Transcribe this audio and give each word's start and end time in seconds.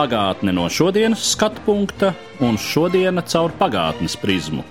Pagātne 0.00 0.54
no 0.56 0.62
šodienas 0.72 1.20
skatu 1.34 1.60
punkta 1.66 2.14
un 2.40 2.54
šodienas 2.56 3.26
caur 3.34 3.52
pagātnes 3.58 4.14
prizmu. 4.16 4.62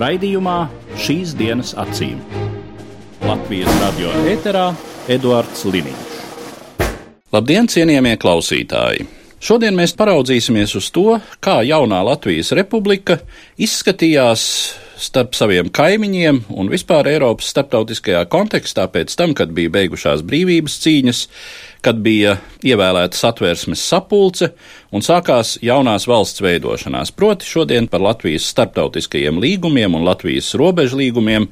Raidījumā 0.00 0.54
šīs 0.96 1.34
dienas 1.36 1.74
acīm. 1.76 2.22
Latvijas 3.20 3.68
radio 3.82 4.14
eterā 4.32 4.70
Eduards 5.12 5.66
Liniņš. 5.68 6.14
Labdien, 7.36 7.68
cienījamie 7.68 8.14
klausītāji! 8.22 9.04
Šodien 9.44 9.76
mēs 9.76 9.92
paraudzīsimies 9.98 10.72
uz 10.78 10.88
to, 10.94 11.18
kā 11.44 11.58
jaunā 11.68 11.98
Latvijas 12.06 12.54
republika 12.56 13.18
izskatījās 13.60 14.46
starp 15.02 15.34
saviem 15.36 15.68
kaimiņiem 15.74 16.44
un 16.54 16.72
vispār 16.72 17.10
Eiropas 17.10 17.48
starptautiskajā 17.52 18.22
kontekstā 18.32 18.86
pēc 18.94 19.12
tam, 19.18 19.34
kad 19.36 19.52
bija 19.52 19.72
beigušās 19.74 20.22
brīvības 20.24 20.78
cīņas, 20.84 21.22
kad 21.82 21.98
bija 22.02 22.36
ievēlēta 22.62 23.18
satversmes 23.18 23.82
sapulce 23.82 24.52
un 24.94 25.02
sākās 25.02 25.56
jaunās 25.64 26.06
valsts 26.10 26.42
veidošanās. 26.44 27.10
Proti 27.14 27.48
šodien 27.48 27.88
par 27.90 28.04
Latvijas 28.04 28.46
starptautiskajiem 28.52 29.40
līgumiem 29.42 29.98
un 29.98 30.06
Latvijas 30.06 30.52
robežu 30.58 31.00
līgumiem 31.02 31.48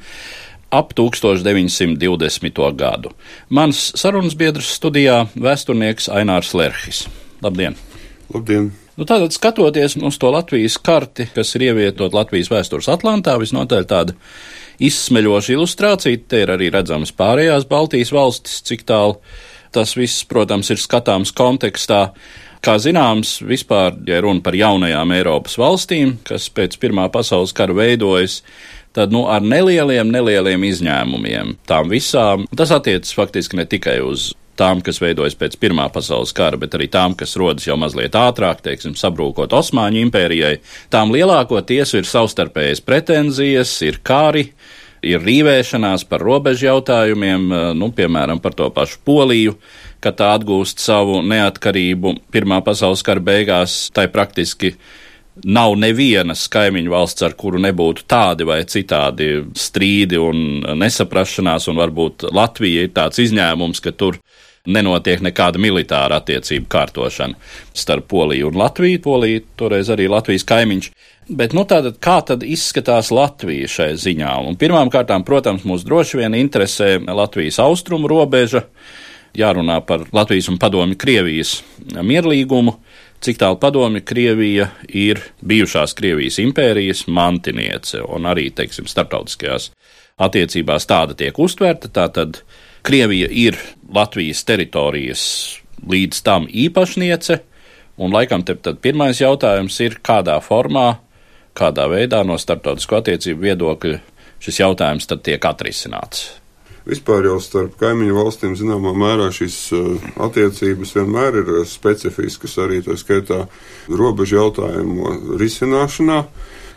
ap 0.70 0.94
1920. 0.94 2.60
gadu. 2.78 3.10
Mans 3.50 3.90
sarunas 3.98 4.38
biedrs 4.38 4.70
studijā- 4.78 5.24
vēsturnieks 5.46 6.08
Ainārs 6.08 6.54
Lerhis. 6.54 7.08
Labdien! 7.42 7.74
Labdien! 8.34 8.70
Nu, 9.00 9.06
tātad, 9.08 9.32
skatoties 9.32 9.96
uz 9.96 10.18
to 10.20 10.30
Latvijas 10.30 10.76
karti, 10.78 11.24
kas 11.34 11.54
ir 11.56 11.70
ievietot 11.70 12.14
Latvijas 12.14 12.50
vēstures 12.52 12.88
Atlantā, 12.92 13.38
visnotaļ 13.40 13.86
tāda 13.88 14.14
izsmeļoša 14.78 15.54
ilustrācija. 15.54 16.20
Te 16.28 16.42
ir 16.44 16.52
arī 16.52 16.68
redzamas 16.70 17.12
pārējās 17.16 17.64
Baltijas 17.70 18.12
valstis, 18.12 18.60
cik 18.62 18.84
tālu 18.84 19.16
tas 19.74 19.96
viss, 19.98 20.24
protams, 20.28 20.70
ir 20.72 20.80
skatāms 20.80 21.34
kontekstā. 21.36 22.10
Kā 22.60 22.74
zināms, 22.76 23.38
vispār, 23.46 23.94
ja 24.08 24.18
runa 24.20 24.42
par 24.44 24.56
jaunajām 24.58 25.14
Eiropas 25.16 25.56
valstīm, 25.60 26.18
kas 26.28 26.50
pēc 26.52 26.76
Pirmā 26.82 27.06
pasaules 27.12 27.54
kara 27.56 27.72
veidojas, 27.76 28.42
tad 28.92 29.14
nu, 29.14 29.24
ar 29.32 29.40
nelieliem, 29.40 30.10
nelieliem 30.12 30.66
izņēmumiem 30.68 31.54
tām 31.70 31.88
visām. 31.92 32.44
Tas 32.56 32.74
attiecas 32.76 33.14
faktiski 33.16 33.56
ne 33.56 33.64
tikai 33.70 34.00
uz 34.04 34.32
tām, 34.60 34.82
kas 34.84 35.00
veidojas 35.00 35.38
pēc 35.40 35.56
Pirmā 35.60 35.86
pasaules 35.92 36.34
kara, 36.36 36.58
bet 36.60 36.76
arī 36.76 36.90
tām, 36.92 37.14
kas 37.18 37.36
rodas 37.40 37.64
jau 37.68 37.78
mazliet 37.80 38.16
ātrāk, 38.18 38.60
teiksim, 38.66 38.96
sabrūkot 38.98 39.54
Osmaņu 39.56 40.02
impērijai. 40.04 40.58
Tām 40.92 41.14
lielākoties 41.14 41.94
ir 41.96 42.08
savstarpējas 42.08 42.84
pretenzijas, 42.84 43.72
ir 43.86 44.02
kari, 44.04 44.50
ir 45.06 45.22
rīvēšanās 45.24 46.04
par 46.08 46.22
robežu 46.24 46.68
jautājumiem, 46.68 47.48
nu, 47.76 47.90
piemēram, 47.96 48.40
par 48.42 48.56
to 48.56 48.68
pašu 48.74 49.00
Poliju, 49.06 49.56
ka 50.00 50.12
tā 50.16 50.32
atgūst 50.38 50.80
savu 50.80 51.20
neatkarību 51.26 52.16
Pirmā 52.32 52.60
pasaules 52.64 53.04
kara 53.04 53.22
beigās, 53.24 53.88
tai 53.94 54.08
praktiski 54.12 54.74
nav 55.44 55.76
nevienas 55.80 56.46
kaimiņu 56.52 56.92
valsts, 56.92 57.24
ar 57.24 57.36
kuru 57.38 57.60
nebūtu 57.62 58.04
tādi 58.10 58.46
vai 58.48 58.60
citādi 58.68 59.30
strīdi 59.56 60.20
un 60.20 60.64
nesaprašanās, 60.80 61.68
un 61.70 61.80
varbūt 61.80 62.28
Latvija 62.36 62.84
ir 62.84 62.94
tāds 62.96 63.22
izņēmums, 63.24 63.80
ka 63.84 63.94
tur 63.96 64.20
nenotiek 64.66 65.22
nekāda 65.24 65.60
militāra 65.62 66.20
attiecību 66.20 66.68
kārtošana 66.70 67.38
starp 67.76 68.08
Poliju 68.10 68.50
un 68.50 68.58
Latviju. 68.60 69.00
Polija 69.04 69.44
toreiz 69.56 69.90
arī 69.92 70.08
Latvijas 70.10 70.44
kaimiņš. 70.48 70.90
Bet 71.30 71.54
nu, 71.54 71.62
tātad, 71.68 72.00
kā 72.02 72.18
tad 72.26 72.42
izskatās 72.42 73.12
Latvija 73.14 73.68
šai 73.70 73.92
ziņā? 74.00 74.32
Un 74.48 74.58
pirmām 74.60 74.90
kārtām, 74.90 75.24
protams, 75.26 75.62
mūs 75.68 75.84
droši 75.86 76.18
vien 76.24 76.34
interesē 76.34 76.96
Latvijas 77.06 77.60
austrumu 77.62 78.10
robeža, 78.10 78.64
jārunā 79.38 79.78
par 79.86 80.08
Latvijas 80.12 80.50
un 80.50 80.58
Padomju 80.58 80.98
Krievijas 80.98 81.60
mierlīgumu, 81.94 82.74
cik 83.22 83.38
tālu 83.40 83.60
padomju 83.60 84.02
Krievija 84.04 84.70
ir 84.88 85.20
bijušās 85.46 85.94
Krievijas 85.94 86.40
impērijas 86.42 87.04
mantiniece, 87.06 88.00
un 88.02 88.26
arī, 88.26 88.48
teiksim, 88.56 88.88
starptautiskajās 88.90 89.70
attiecībās 90.20 90.88
tāda 90.88 91.16
tiek 91.16 91.38
uztverta. 91.38 91.92
Tātad 91.92 92.42
Krievija 92.82 93.28
ir 93.30 93.58
Latvijas 93.94 94.44
teritorijas 94.48 95.22
līdz 95.90 96.22
tam 96.24 96.46
īpašniece, 96.48 97.40
un 98.00 98.12
laikam 98.14 98.44
te 98.46 98.56
tad 98.56 98.80
pirmais 98.84 99.20
jautājums 99.20 99.76
ir, 99.84 99.98
kādā 100.04 100.38
formā, 100.44 101.00
kādā 101.56 101.88
veidā 101.90 102.22
no 102.24 102.38
starptautisko 102.40 103.00
attiecību 103.00 103.48
viedokļa 103.48 103.98
šis 104.40 104.62
jautājums 104.62 105.08
tad 105.10 105.24
tiek 105.26 105.44
atrisināts. 105.44 106.30
Vispār 106.88 107.26
jau 107.28 107.36
starp 107.44 107.74
kaimiņu 107.80 108.14
valstīm 108.16 108.54
zināmā 108.56 108.94
mērā 108.96 109.28
šīs 109.36 109.58
attiecības 110.24 110.94
vienmēr 110.96 111.36
ir 111.42 111.50
specifiskas 111.68 112.56
arī 112.64 112.80
tā 112.86 112.96
skaitā 112.98 113.42
robežu 113.86 114.38
jautājumu 114.38 115.36
risināšanā. 115.40 116.22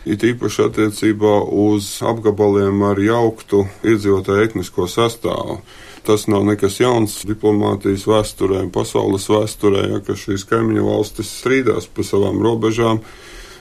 It 0.04 0.20
īpaši 0.20 0.66
attiecībā 0.66 1.32
uz 1.48 1.88
apgabaliem 2.04 2.82
ar 2.84 3.00
jauktu 3.00 3.62
iedzīvotāju 3.80 4.44
etnisko 4.50 4.84
sastāvu. 4.92 5.62
Tas 6.04 6.26
nav 6.28 6.42
nekas 6.44 6.80
jauns 6.82 7.22
diplomātijas 7.24 8.04
vēsturē, 8.04 8.66
pasaules 8.72 9.24
vēsturē, 9.32 9.86
ja, 9.94 10.00
ka 10.04 10.16
šīs 10.18 10.44
kaimiņu 10.50 10.84
valstis 10.84 11.30
strīdās 11.40 11.88
pa 11.88 12.04
savām 12.04 12.42
robežām 12.44 13.00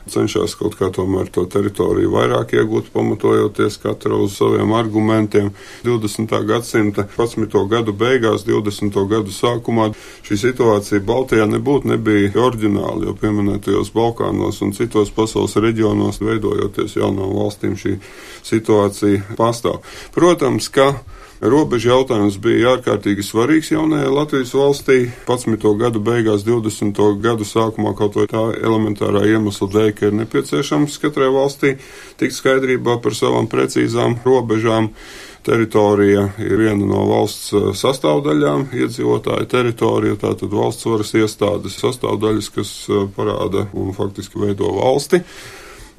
cenšas 0.09 0.55
kaut 0.59 0.75
kā 0.79 0.89
tomēr 0.93 1.29
to 1.33 1.45
teritoriju 1.49 2.11
vairāk 2.13 2.53
iegūt, 2.57 2.89
pamatojoties 2.93 3.77
katra 3.83 4.17
uz 4.19 4.35
saviem 4.37 4.73
argumentiem. 4.75 5.51
20. 5.85 6.33
gadsimta 6.47 7.05
11. 7.07 7.55
gadu 7.71 7.95
beigās, 7.95 8.43
20. 8.47 8.99
gadu 9.09 9.31
sākumā 9.31 9.89
šī 10.27 10.39
situācija 10.43 11.03
Baltijā 11.07 11.47
nebūtu 11.49 11.93
nebija 11.93 12.33
oriģināla, 12.35 13.07
jo 13.07 13.15
pieminētajos 13.21 13.93
Balkānos 13.95 14.61
un 14.65 14.75
citos 14.75 15.13
pasaules 15.15 15.55
reģionos 15.55 16.19
veidojoties 16.23 16.97
jaunām 16.99 17.35
valstīm 17.39 17.77
šī 17.79 17.97
situācija 18.43 19.37
pastāv. 19.39 19.79
Protams, 20.15 20.67
ka 20.73 20.91
Robežu 21.43 21.89
jautājums 21.89 22.37
bija 22.39 22.77
ārkārtīgi 22.77 23.23
svarīgs 23.27 23.73
jaunajai 23.73 24.11
Latvijas 24.15 24.53
valstī. 24.55 25.09
11. 25.27 25.65
gadu 25.75 25.99
beigās, 25.99 26.45
20. 26.47 27.01
gadu 27.19 27.43
sākumā 27.43 27.91
kaut 27.99 28.15
vai 28.15 28.29
tā 28.31 28.43
elementārā 28.63 29.25
iemesla 29.27 29.67
dēļ, 29.73 29.89
ka 29.97 30.07
ir 30.07 30.15
nepieciešams 30.21 30.95
katrai 31.03 31.27
valstī 31.35 31.73
tikt 32.21 32.37
skaidrībā 32.37 32.95
par 33.03 33.17
savām 33.17 33.49
precīzām 33.51 34.21
robežām. 34.23 34.87
Teritorija 35.43 36.29
ir 36.39 36.55
viena 36.61 36.87
no 36.87 37.01
valsts 37.09 37.51
sastāvdaļām, 37.81 38.69
iedzīvotāja 38.79 39.49
teritorija, 39.51 40.15
tātad 40.21 40.55
valsts 40.55 40.87
varas 40.87 41.11
iestādes 41.19 41.75
sastāvdaļas, 41.83 42.47
kas 42.55 42.71
parāda 43.17 43.65
un 43.75 43.91
faktiski 43.97 44.39
veido 44.45 44.71
valsti. 44.77 45.19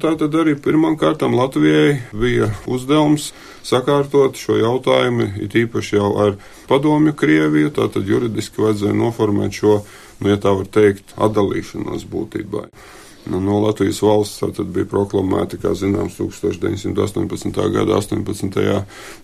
Tātad 0.01 0.33
arī 0.35 0.57
pirmām 0.59 0.97
kārtām 0.99 1.37
Latvijai 1.37 2.01
bija 2.11 2.49
uzdevums 2.67 3.29
sakārtot 3.63 4.35
šo 4.35 4.57
jautājumu, 4.59 5.29
it 5.39 5.55
īpaši 5.55 5.95
jau 5.95 6.09
ar 6.19 6.35
padomju 6.67 7.15
Krieviju, 7.15 7.71
tātad 7.77 8.09
juridiski 8.09 8.59
vajadzēja 8.65 8.97
noformēt 8.99 9.55
šo, 9.61 9.79
nu, 10.19 10.29
ja 10.33 10.37
tā 10.41 10.51
var 10.57 10.67
teikt, 10.67 11.15
atdalīšanos 11.15 12.03
būtībā. 12.11 12.67
Nu, 13.25 13.39
no 13.41 13.59
Latvijas 13.59 14.01
valsts 14.01 14.43
tad 14.57 14.67
bija 14.69 14.85
proklamēta, 14.85 15.57
kā 15.57 15.71
zināms, 15.73 16.19
1918. 16.19 17.55
gada 17.73 17.97
18. 17.97 18.59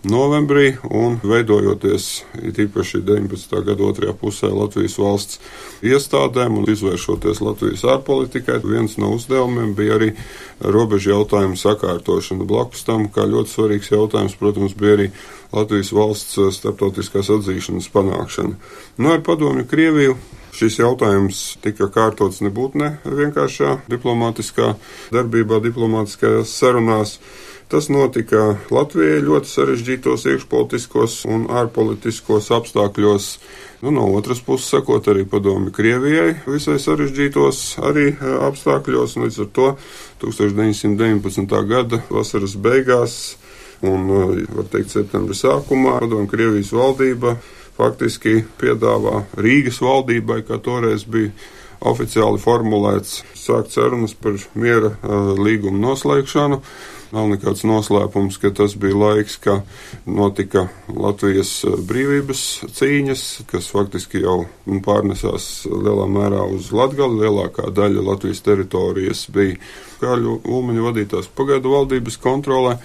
novembrī, 0.10 0.72
un 0.90 1.20
veidojoties 1.22 2.08
īpaši 2.50 3.04
19. 3.06 3.54
gada 3.68 3.86
otrajā 3.86 4.16
pusē 4.18 4.50
Latvijas 4.50 4.98
valsts 4.98 5.38
iestādēm 5.86 6.58
un 6.58 6.66
izvēršoties 6.74 7.44
Latvijas 7.46 7.86
ārpolitikai, 7.94 8.58
viens 8.66 8.98
no 8.98 9.14
uzdevumiem 9.20 9.75
bija 9.78 10.00
arī 10.00 10.12
robežu 10.66 11.14
jautājumu 11.14 11.62
sakārtošana. 11.62 12.50
Blakus 12.50 12.81
tam, 12.90 13.06
kā 13.14 13.30
ļoti 13.30 13.54
svarīgs 13.54 13.94
jautājums, 13.94 14.38
protams, 14.42 14.74
bija 14.74 14.98
arī 14.98 15.10
Latvijas 15.54 15.94
valsts 15.94 16.42
starptautiskās 16.58 17.30
atzīšanas 17.38 17.94
panākšana. 17.94 18.58
Nu, 18.98 19.14
ar 19.14 19.22
padomju 19.25 19.70
Krieviju 19.70 20.18
Šis 20.51 20.81
jautājums 20.81 21.38
tika 21.63 21.88
kārtots 21.92 22.42
nebūtu 22.44 22.81
ne 22.81 22.89
vienkāršā 23.06 23.77
diplomātiskā 23.92 24.74
darbībā, 25.15 25.62
diplomātiskajās 25.63 26.51
sarunās. 26.59 27.15
Tas 27.71 27.88
notika 27.88 28.57
Latvijai 28.68 29.21
ļoti 29.24 29.48
sarežģītos 29.48 30.25
iekšpolitiskos 30.27 31.21
un 31.31 31.45
ārpolitiskos 31.56 32.50
apstākļos. 32.51 33.27
Nu, 33.86 33.94
no 33.95 34.09
otras 34.18 34.42
puses, 34.44 34.68
sakot, 34.74 35.07
arī 35.07 35.24
padomi 35.24 35.71
Krievijai 35.71 36.33
visai 36.44 36.75
sarežģītos 36.83 37.62
arī 37.88 38.09
e, 38.12 38.33
apstākļos. 38.50 39.15
Līdz 39.24 39.39
ar 39.45 39.50
to 39.56 39.69
1919. 40.25 41.56
gada 41.71 42.01
vasaras 42.12 42.57
beigās 42.59 43.18
un, 43.88 44.12
e, 44.19 44.44
var 44.51 44.68
teikt, 44.75 44.92
septembra 44.98 45.39
sākumā 45.39 45.95
padomi 46.03 46.27
Krievijas 46.30 46.75
valdība 46.75 47.38
faktiski 47.78 48.42
piedāvā 48.62 49.26
Rīgas 49.40 49.82
valdībai, 49.84 50.42
kā 50.48 50.60
toreiz 50.64 51.06
bija 51.08 51.34
oficiāli 51.82 52.42
formulēts, 52.42 53.22
sākt 53.38 53.74
sarunas 53.74 54.14
par 54.14 54.38
miera 54.54 54.94
uh, 54.94 55.32
līgumu 55.40 55.82
noslēgšanu. 55.82 56.62
Nav 57.12 57.28
nekāds 57.28 57.66
noslēpums, 57.68 58.38
ka 58.40 58.54
tas 58.56 58.78
bija 58.80 58.96
laiks, 58.96 59.36
kad 59.44 59.66
notika 60.08 60.70
Latvijas 60.88 61.50
brīvības 61.90 62.44
cīņas, 62.72 63.24
kas 63.52 63.68
faktiski 63.74 64.22
jau 64.24 64.46
pārnesās 64.86 65.66
lielā 65.68 66.08
mērā 66.08 66.46
uz 66.56 66.70
Latgali. 66.72 67.26
Lielākā 67.26 67.68
daļa 67.76 68.06
Latvijas 68.14 68.40
teritorijas 68.46 69.26
bija 69.36 69.60
Kāļu 70.00 70.40
Ulmaņa 70.48 70.86
vadītās 70.88 71.28
pagaidu 71.36 71.76
valdības 71.76 72.16
kontrolē. 72.24 72.78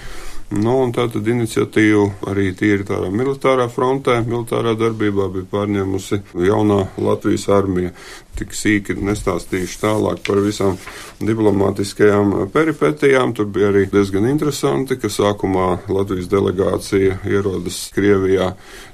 Nu, 0.46 0.76
un 0.84 0.92
tā 0.94 1.08
tad 1.10 1.26
iniciatīva 1.26 2.28
arī 2.30 2.52
tīri 2.54 2.84
tādā 2.86 3.08
militārā 3.10 3.64
frontē, 3.66 4.20
militārā 4.28 4.76
darbībā 4.78 5.24
bija 5.34 5.48
pārņēmusi 5.50 6.20
jaunā 6.46 6.84
Latvijas 7.02 7.48
armija. 7.50 7.90
Tik 8.38 8.54
sīki 8.54 8.94
nestāstīšu 8.94 9.80
tālāk 9.80 10.20
par 10.22 10.38
visām 10.44 10.76
diplomātiskajām 11.18 12.46
peripetijām. 12.54 13.32
Tur 13.34 13.48
bija 13.50 13.72
arī 13.72 13.88
diezgan 13.90 14.28
interesanti, 14.30 15.00
ka 15.02 15.10
sākumā 15.10 15.80
Latvijas 15.90 16.30
delegācija 16.30 17.18
ierodas 17.26 17.80
Krievijā 17.96 18.52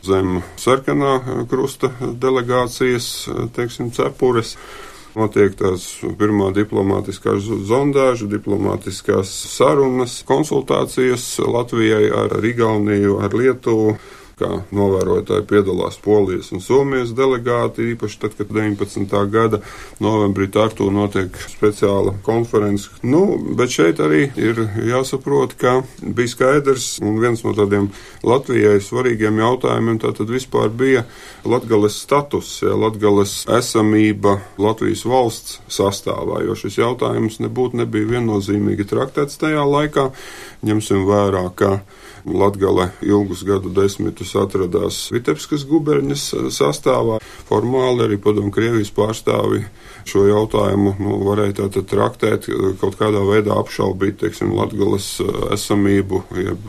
zem 0.09 0.41
sarkanā 0.57 1.19
krusta 1.53 1.93
delegācijas, 2.01 3.11
teiksim, 3.53 3.93
cepures. 3.93 4.57
Notiek 5.13 5.53
tās 5.61 5.85
pirmā 6.17 6.49
diplomātiskā 6.57 7.35
zondāža, 7.69 8.31
diplomātiskās 8.33 9.29
sarunas, 9.53 10.23
konsultācijas 10.25 11.27
Latvijai 11.45 12.07
ar 12.17 12.33
Igauniju, 12.41 13.19
ar 13.21 13.37
Lietuvu 13.37 13.99
kā 14.43 14.51
novērotāji 14.75 15.47
piedalās 15.49 15.99
Polijas 16.03 16.51
un 16.55 16.63
Somijas 16.65 17.13
delegāti, 17.17 17.93
īpaši 17.95 18.21
tad, 18.25 18.37
kad 18.39 18.51
19. 18.51 19.07
gada 19.33 19.63
novembrī 20.03 20.49
Tartu 20.53 20.91
notiek 20.93 21.37
speciāla 21.53 22.17
konference. 22.27 22.91
Nu, 23.07 23.39
bet 23.59 23.73
šeit 23.75 24.03
arī 24.03 24.25
ir 24.41 24.65
jāsaprot, 24.89 25.55
ka 25.61 25.81
bija 26.03 26.33
skaidrs 26.35 26.97
un 27.03 27.21
viens 27.23 27.45
no 27.47 27.55
tādiem 27.57 27.91
Latvijai 28.27 28.81
svarīgiem 28.83 29.41
jautājumiem 29.43 30.01
tātad 30.03 30.31
vispār 30.33 30.71
bija 30.75 31.05
Latgales 31.49 31.99
status, 32.03 32.55
ja, 32.63 32.75
Latgales 32.79 33.43
esamība 33.51 34.39
Latvijas 34.63 35.05
valsts 35.09 35.61
sastāvā, 35.71 36.43
jo 36.47 36.57
šis 36.59 36.81
jautājums 36.83 37.41
nebūtu 37.43 37.83
nebija 37.83 38.17
viennozīmīgi 38.17 38.89
traktēts 38.91 39.41
tajā 39.43 39.65
laikā. 39.67 40.11
Ņemsim 40.67 41.07
vērā, 41.09 41.49
ka 41.59 41.81
Latgale 42.25 42.89
ilgus 43.03 43.43
gadu 43.47 43.73
desmitus 43.75 44.35
atradās 44.39 45.09
Vitebskas 45.13 45.65
guberņas 45.67 46.27
eh, 46.37 46.49
sastāvā. 46.55 47.19
Formāli 47.49 48.07
arī 48.07 48.19
padomu 48.23 48.53
Krievijas 48.55 48.93
pārstāvi 48.95 49.65
šo 50.09 50.25
jautājumu 50.29 50.95
nu, 51.03 51.19
varēja 51.27 51.59
tātad 51.63 51.89
traktēt, 51.91 52.49
eh, 52.49 52.75
kaut 52.81 52.99
kādā 53.01 53.23
veidā 53.27 53.57
apšaubīt, 53.59 54.21
teiksim, 54.23 54.55
Latgales 54.55 55.09
eh, 55.23 55.33
esamību, 55.57 56.23
jeb 56.45 56.69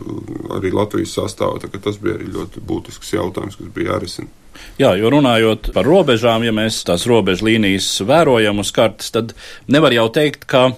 arī 0.58 0.74
Latvijas 0.74 1.18
sastāvu. 1.20 1.62
Tas 1.74 2.00
bija 2.02 2.18
arī 2.18 2.32
ļoti 2.34 2.64
būtisks 2.66 3.14
jautājums, 3.14 3.60
kas 3.60 3.74
bija 3.76 3.94
jārisina. 3.94 4.32
Jā, 4.78 4.94
jo 4.98 5.10
runājot 5.10 5.72
par 5.74 5.86
robežām, 5.86 6.46
ja 6.46 6.54
mēs 6.54 6.84
tās 6.86 7.08
robežu 7.10 7.48
līnijas 7.50 7.90
vērojam 8.06 8.62
uz 8.62 8.72
kartes, 8.74 9.10
tad 9.14 9.34
nevar 9.68 9.94
jau 9.96 10.08
teikt, 10.14 10.46
ka 10.50 10.72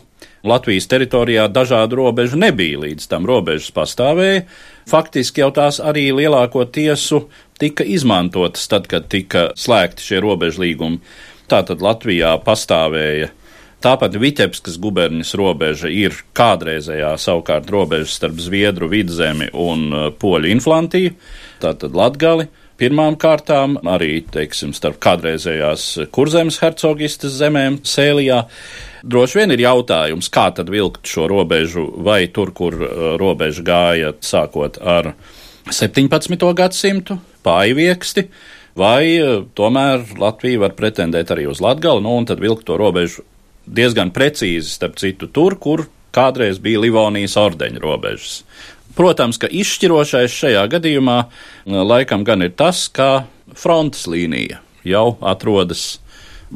Latvijas 0.46 0.90
teritorijā 0.92 1.48
dažādu 1.52 2.00
robežu 2.02 2.40
nebija, 2.40 2.82
līdz 2.86 3.08
tam 3.12 3.26
robežas 3.30 3.72
pastāvēja. 3.76 4.44
Faktiski 4.90 5.42
jau 5.42 5.52
tās 5.56 5.80
arī 5.82 6.12
lielāko 6.16 6.68
tiesu 6.70 7.26
tika 7.62 7.84
izmantotas 7.84 8.68
tad, 8.72 8.90
kad 8.92 9.10
tika 9.10 9.50
slēgti 9.58 10.06
šie 10.06 10.22
robežu 10.24 10.66
līgumi. 10.66 11.02
Tātad 11.50 11.82
Latvijā 11.86 12.36
pastāvēja 12.46 13.32
Tāpat 13.86 14.16
Vitebskas 14.18 14.80
guberņas 14.82 15.36
robeža 15.38 15.92
ir 15.94 16.16
kādreizējā 16.34 17.12
savukārt 17.22 17.68
robeža 17.70 18.08
starp 18.10 18.40
Zviedru 18.42 18.88
vidzemi 18.90 19.52
un 19.52 19.84
uh, 19.92 20.06
Poļu 20.10 20.50
inflantiju, 20.50 21.12
tātad 21.62 21.94
Latgali. 21.94 22.48
Pirmām 22.76 23.16
kārtām 23.16 23.78
arī, 23.88 24.18
teiksim, 24.28 24.74
starp 24.76 24.98
kādreizējās 25.04 25.86
kurzemes 26.16 26.58
hercogistas 26.60 27.38
zemēm 27.40 27.78
Sēlijā. 27.88 28.42
Droši 29.08 29.40
vien 29.40 29.54
ir 29.56 29.64
jautājums, 29.64 30.28
kā 30.28 30.50
tad 30.58 30.68
vilkt 30.74 31.08
šo 31.08 31.30
robežu, 31.32 31.86
vai 32.04 32.26
tur, 32.36 32.52
kur 32.58 32.76
uh, 32.76 32.92
robeža 33.22 33.64
gāja 33.64 34.12
sākot 34.20 34.82
ar 34.84 35.14
17. 35.72 36.36
gadsimtu, 36.60 37.16
pājvieksti, 37.48 38.28
vai 38.76 39.02
uh, 39.22 39.46
tomēr 39.56 40.04
Latvija 40.20 40.66
var 40.66 40.76
pretendēt 40.76 41.32
arī 41.32 41.48
uz 41.48 41.64
Latgali, 41.64 42.04
nu, 42.04 42.18
un 42.20 42.28
tad 42.28 42.44
vilkt 42.44 42.68
to 42.68 42.76
robežu 42.82 43.24
diezgan 43.66 44.12
precīzi, 44.12 44.68
starp 44.76 45.00
citu, 45.00 45.32
tur, 45.32 45.56
kur 45.64 45.88
kādreiz 46.16 46.60
bija 46.64 46.84
Livonijas 46.84 47.38
ordeņa 47.40 47.80
robežas. 47.84 48.42
Protams, 48.96 49.40
ka 49.42 49.50
izšķirošais 49.52 50.32
šajā 50.32 50.64
gadījumā 50.78 51.18
uh, 51.26 51.82
laikam 51.84 52.24
gan 52.28 52.46
ir 52.46 52.56
tas, 52.56 52.88
ka 52.88 53.26
frontes 53.56 54.08
līnija 54.08 54.62
jau 54.86 55.18
atrodas 55.26 56.00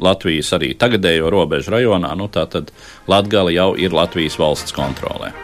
Latvijas 0.00 0.52
arī 0.56 0.72
tagadējo 0.78 1.28
robežu 1.34 1.74
rajonā, 1.74 2.14
nu 2.16 2.30
tā 2.32 2.46
tad 2.48 2.70
Latgala 3.10 3.52
jau 3.52 3.72
ir 3.76 3.92
Latvijas 3.92 4.38
valsts 4.40 4.72
kontrolē. 4.76 5.34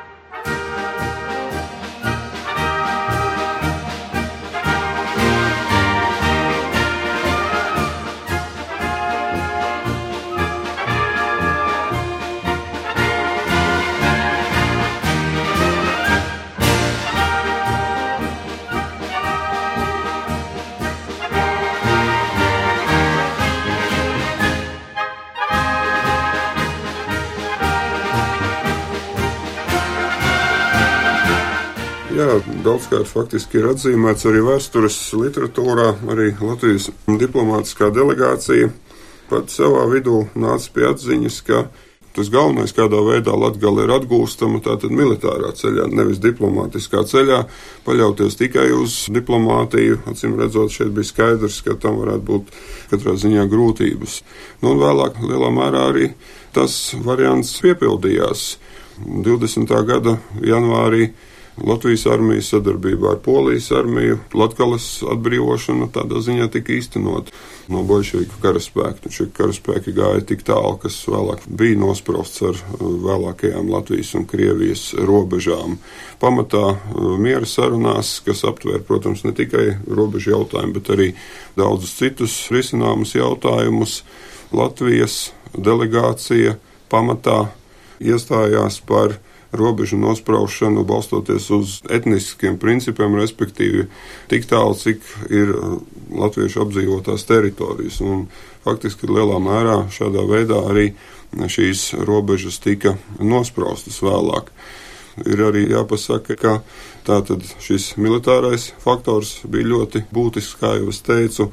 Jā, 32.17 32.39
daudzkārt 32.65 33.11
faktiski 33.11 33.59
ir 33.61 33.67
atzīmēts 33.75 34.25
arī 34.31 34.39
vēstures 34.47 34.95
literatūrā, 35.21 35.91
arī 36.09 36.31
Latvijas 36.41 36.87
diplomātiskā 37.05 37.91
delegācija 37.93 38.71
pat 39.29 39.53
savā 39.53 39.83
vidū 39.91 40.23
nāca 40.33 40.71
pie 40.73 40.87
atziņas, 40.89 41.37
ka 41.45 41.67
tas 42.17 42.31
galvenais, 42.33 42.73
kādā 42.73 43.03
veidā 43.05 43.35
Latgala 43.37 43.85
ir 43.85 43.93
atgūstama, 43.99 44.63
tātad 44.65 44.97
militārā 44.97 45.53
ceļā, 45.61 45.91
nevis 45.93 46.23
diplomātiskā 46.25 47.05
ceļā, 47.11 47.43
paļauties 47.85 48.41
tikai 48.41 48.71
uz 48.79 48.97
diplomātiju. 49.13 50.01
Acīm 50.09 50.41
redzot, 50.41 50.73
šeit 50.73 50.97
bija 50.97 51.11
skaidrs, 51.11 51.61
ka 51.69 51.77
tam 51.85 52.01
varētu 52.01 52.29
būt 52.33 52.57
katrā 52.95 53.19
ziņā 53.27 53.45
grūtības. 53.53 54.19
Nu, 54.65 54.73
un 54.73 54.81
vēlāk 54.87 55.21
lielā 55.21 55.53
mērā 55.53 55.87
arī 55.93 56.11
tas 56.57 56.81
variants 56.97 57.53
piepildījās. 57.61 58.51
20. 59.05 59.81
gada 59.85 60.17
janvārī 60.41 61.11
Latvijas 61.57 62.05
armijas 62.13 62.51
sadarbībā 62.53 63.15
ar 63.15 63.21
Polijas 63.25 63.71
armiju, 63.73 64.19
Latvijas 64.37 65.01
atbrīvošana 65.09 65.89
tādā 65.95 66.21
ziņā 66.21 66.51
tika 66.53 66.75
īstenot 66.77 67.31
no 67.73 67.81
bolševiku 67.87 68.37
karaspēka. 68.43 69.09
Šie 69.09 69.31
karaspēki 69.33 69.95
gāja 69.97 70.21
tik 70.29 70.45
tālu, 70.45 70.75
kas 70.83 70.99
vēlāk 71.09 71.47
bija 71.49 71.79
nosprausts 71.81 72.45
ar 72.45 72.61
uh, 72.61 72.85
vēlākajām 73.07 73.73
Latvijas 73.73 74.13
un 74.21 74.29
Krievijas 74.29 74.91
robežām. 75.01 75.79
Pamatā 76.21 76.65
uh, 76.77 77.17
miera 77.17 77.49
sarunās, 77.49 78.19
kas 78.27 78.45
aptvēr, 78.45 78.85
protams, 78.85 79.25
ne 79.25 79.33
tikai 79.37 79.79
robežu 79.89 80.35
jautājumu, 80.37 80.77
bet 80.77 80.93
arī 80.93 81.11
daudzus 81.57 81.97
citus 81.97 82.37
risināmus 82.53 83.17
jautājumus, 83.17 84.03
Latvijas 84.53 85.31
delegācija 85.57 86.59
pamatā 86.93 87.47
iestājās 87.97 88.83
par 88.85 89.17
robežu 89.59 89.99
nospraušanu 90.01 90.85
balstoties 90.87 91.49
uz 91.55 91.81
etniskiem 91.91 92.59
principiem, 92.63 93.17
respektīvi 93.19 93.87
tik 94.31 94.49
tālu, 94.51 94.77
cik 94.79 95.05
ir 95.31 95.53
uh, 95.55 95.77
latviešu 96.23 96.65
apdzīvotās 96.67 97.27
teritorijas. 97.29 98.01
Un 98.05 98.27
faktiski 98.67 99.11
lielā 99.11 99.39
mērā 99.43 99.85
šādā 99.95 100.25
veidā 100.29 100.63
arī 100.71 100.91
šīs 101.37 101.93
robežas 102.07 102.59
tika 102.63 102.97
nospraustas 103.21 104.01
vēlāk. 104.03 104.53
ir 105.25 105.41
arī 105.41 105.63
jāpasaka, 105.71 106.37
ka 106.37 106.53
tātad 107.07 107.41
šis 107.63 107.95
militārais 107.97 108.73
faktors 108.83 109.39
bija 109.49 109.71
ļoti 109.73 110.05
būtisks, 110.13 110.59
kā 110.61 110.75
jau 110.77 110.91
es 110.93 111.01
teicu. 111.01 111.51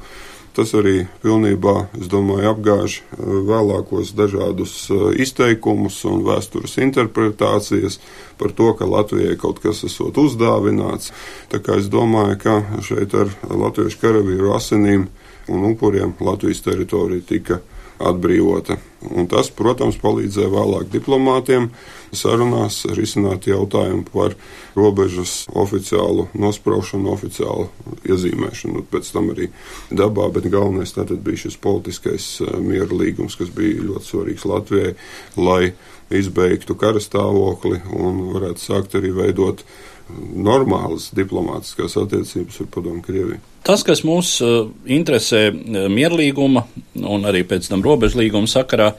Tas 0.54 0.70
arī 0.78 1.08
pilnībā, 1.24 1.88
es 1.98 2.06
domāju, 2.10 2.46
apgāž 2.52 3.00
eh, 3.00 3.22
vēlākos 3.48 4.12
dažādus 4.14 4.74
eh, 4.86 5.02
izteikumus 5.24 5.96
un 6.06 6.22
vēstures 6.26 6.76
interpretācijas 6.78 7.98
par 8.38 8.54
to, 8.54 8.70
ka 8.78 8.86
Latvijai 8.86 9.34
kaut 9.40 9.58
kas 9.64 9.82
esot 9.88 10.14
uzdāvināts. 10.22 11.10
Tā 11.50 11.58
kā 11.58 11.80
es 11.82 11.90
domāju, 11.90 12.38
ka 12.44 12.82
šeit 12.86 13.16
ar 13.18 13.34
latviešu 13.50 13.98
karavīru 14.02 14.54
asinīm 14.54 15.08
un 15.50 15.70
upuriem 15.72 16.14
Latvijas 16.22 16.62
teritorija 16.62 17.26
tika 17.26 17.58
atbrīvota. 18.02 18.78
Un 19.14 19.28
tas, 19.28 19.50
protams, 19.52 19.98
palīdzēja 20.00 20.48
vēlāk 20.48 20.88
diplomātiem 20.92 21.68
sarunās 22.16 22.80
risināt 22.96 23.48
jautājumu 23.50 24.06
par 24.08 24.36
robežas 24.78 25.44
oficiālu 25.52 26.28
nospraušanu, 26.38 27.10
oficiālu 27.12 27.68
iezīmēšanu, 28.08 28.86
pēc 28.90 29.10
tam 29.12 29.32
arī 29.34 29.50
dabā, 29.92 30.30
bet 30.32 30.48
galvenais 30.52 30.94
tātad 30.96 31.20
bija 31.26 31.44
šis 31.44 31.58
politiskais 31.60 32.28
eh, 32.40 32.54
miera 32.64 32.90
līgums, 32.94 33.36
kas 33.40 33.52
bija 33.54 33.84
ļoti 33.84 34.10
svarīgs 34.10 34.46
Latvijai, 34.48 34.94
lai 35.36 35.74
izbeigtu 36.14 36.76
karastāvokli 36.78 37.82
un 37.96 38.28
varētu 38.34 38.62
sākt 38.62 38.96
arī 38.98 39.12
veidot 39.16 39.64
normālas 40.08 41.10
diplomātiskās 41.16 41.96
attiecības 42.00 42.60
ar 42.60 42.72
Padomu 42.72 43.04
Krieviju. 43.04 43.53
Tas, 43.64 43.80
kas 43.80 44.02
mūs 44.04 44.36
uh, 44.44 44.66
interesē 44.84 45.46
uh, 45.48 45.86
mierlīguma 45.88 46.66
un 47.00 47.24
arī 47.24 47.46
pēc 47.48 47.70
tam 47.72 47.80
robežlīguma 47.84 48.50
sakarā, 48.50 48.90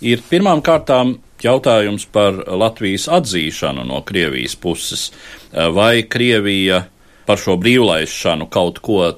ir 0.00 0.24
pirmām 0.30 0.62
kārtām 0.64 1.18
jautājums 1.44 2.06
par 2.08 2.38
Latvijas 2.48 3.04
atzīšanu 3.12 3.84
no 3.84 4.00
Krievijas 4.08 4.56
puses. 4.56 5.10
Uh, 5.52 5.68
vai 5.76 6.06
Krievija 6.08 6.86
par 7.28 7.40
šo 7.40 7.58
brīvlaišanu 7.60 8.48
kaut 8.52 8.80
ko 8.84 9.12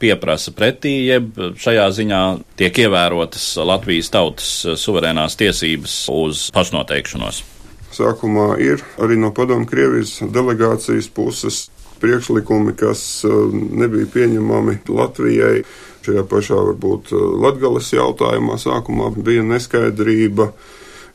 pieprasa 0.00 0.52
pretī, 0.56 0.94
jeb 1.08 1.36
šajā 1.60 1.86
ziņā 2.00 2.24
tiek 2.60 2.82
ievērotas 2.84 3.50
Latvijas 3.60 4.12
tautas 4.12 4.50
suverēnās 4.80 5.36
tiesības 5.40 6.02
uz 6.12 6.48
pašnoteikšanos? 6.56 7.44
Sākumā 7.92 8.54
ir 8.60 8.84
arī 9.00 9.16
no 9.20 9.32
Padomu 9.32 9.68
Krievijas 9.68 10.18
delegācijas 10.32 11.08
puses 11.12 11.66
priekšlikumi, 12.00 12.74
kas 12.78 13.02
uh, 13.26 13.52
nebija 13.52 14.08
pieņemami 14.14 14.80
Latvijai. 14.88 15.62
Šajā 16.06 16.24
pašā 16.30 16.58
varbūt 16.70 17.12
uh, 17.12 17.24
Latgales 17.44 17.92
jautājumā 17.92 18.58
sākumā 18.62 19.10
bija 19.16 19.44
neskaidrība 19.46 20.52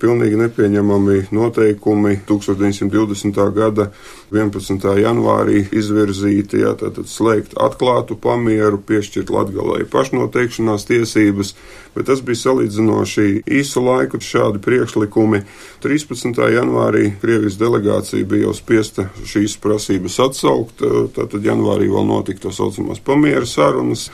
pilnīgi 0.04 0.36
nepieņemami 0.42 1.30
noteikumi 1.32 2.18
1920. 2.28 3.40
gada 3.56 3.88
11. 4.34 4.84
janvārī 5.00 5.62
izvirzīti, 5.72 6.60
jā, 6.66 6.74
tātad 6.80 7.08
slēgt 7.08 7.56
atklātu 7.62 8.18
pamieru, 8.20 8.82
piešķirt 8.84 9.32
Latgalai 9.32 9.86
pašnoteikšanās 9.94 10.88
tiesības, 10.90 11.54
bet 11.96 12.10
tas 12.10 12.24
bija 12.26 12.42
salīdzinoši 12.42 13.46
īsu 13.48 13.86
laiku 13.86 14.20
šādi 14.20 14.60
priekšlikumi. 14.66 15.44
13. 15.86 16.44
janvārī 16.58 17.14
Krievijas 17.22 17.60
delegācija 17.62 18.28
bija 18.28 18.50
jau 18.50 18.58
spiesta 18.58 19.08
šīs 19.24 19.56
prasības 19.64 20.20
atsaukt, 20.28 20.84
tātad 21.16 21.48
janvārī 21.48 21.88
vēl 21.94 22.10
notika 22.12 22.50
tā 22.50 22.56
saucamās 22.56 23.00
pamiera 23.04 23.48
sarunas. 23.48 24.10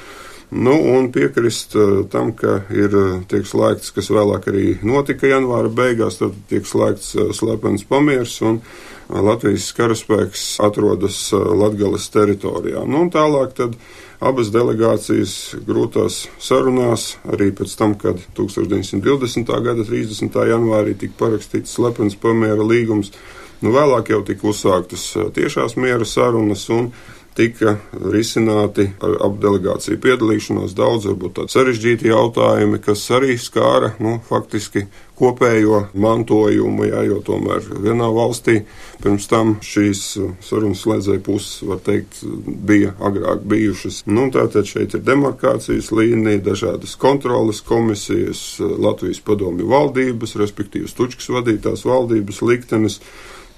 Nu, 0.50 0.74
un 0.98 1.12
piekrist 1.14 1.76
uh, 1.78 2.06
tam, 2.10 2.32
ka 2.34 2.64
ir 2.74 2.94
uh, 2.98 3.10
tiek 3.30 3.46
slēgts, 3.46 3.92
kas 3.94 4.08
vēlāk 4.10 4.48
arī 4.50 4.64
notika 4.82 5.30
janvāra 5.30 5.70
beigās, 5.70 6.18
tad 6.18 6.34
tiek 6.50 6.66
slēgts 6.66 7.12
uh, 7.20 7.28
slepens 7.38 7.86
pamiers 7.86 8.40
un 8.42 8.58
Latvijas 9.10 9.72
karaspēks 9.74 10.60
atrodas 10.62 11.18
Latgales 11.34 12.04
teritorijā. 12.14 12.84
Nu, 12.86 13.04
un 13.06 13.10
tālāk 13.14 13.56
tad 13.58 13.78
abas 14.22 14.52
delegācijas 14.54 15.56
grūtās 15.66 16.20
sarunās, 16.42 17.16
arī 17.26 17.50
pēc 17.58 17.74
tam, 17.78 17.96
kad 17.98 18.22
1920. 18.38 19.50
gada 19.66 19.86
30. 19.86 20.38
janvārī 20.52 20.94
tika 20.98 21.18
parakstīts 21.24 21.74
slepens 21.78 22.18
pamiera 22.22 22.66
līgums, 22.66 23.10
nu, 23.62 23.74
vēlāk 23.74 24.14
jau 24.14 24.22
tika 24.26 24.50
uzsāktas 24.50 25.08
tiešās 25.38 25.78
miera 25.82 26.06
sarunas 26.06 26.68
un 26.74 26.92
tika 27.40 27.78
risināti 28.12 28.90
ar 29.04 29.16
apdelegāciju 29.30 30.00
piedalīšanos 30.04 30.76
daudz, 30.76 31.08
varbūt 31.08 31.38
tādi 31.38 31.56
sarežģīti 31.56 32.12
jautājumi, 32.12 32.82
kas 32.84 33.06
arī 33.16 33.38
skāra, 33.40 33.94
nu, 34.04 34.18
faktiski 34.28 34.84
kopējo 35.20 35.86
mantojumu, 36.00 36.86
jā, 36.88 37.04
jo 37.10 37.20
tomēr 37.24 37.64
vienā 37.84 38.08
valstī 38.16 38.62
pirms 39.04 39.28
tam 39.32 39.56
šīs 39.64 40.04
sarunas 40.44 40.84
slēdzēja 40.84 41.24
puses, 41.24 41.58
var 41.68 41.82
teikt, 41.84 42.22
bija 42.46 42.94
agrāk 43.04 43.44
bijušas. 43.48 44.04
Nu, 44.12 44.30
tātad 44.36 44.68
šeit 44.68 44.96
ir 44.96 45.04
demarkācijas 45.08 45.92
līnija, 45.96 46.44
dažādas 46.52 46.96
kontrolas 47.00 47.64
komisijas, 47.64 48.44
Latvijas 48.60 49.20
padomju 49.24 49.68
valdības, 49.72 50.38
respektīvi 50.40 50.92
Stučkas 50.92 51.32
vadītās 51.36 51.84
valdības 51.88 52.44
liktenes 52.44 53.00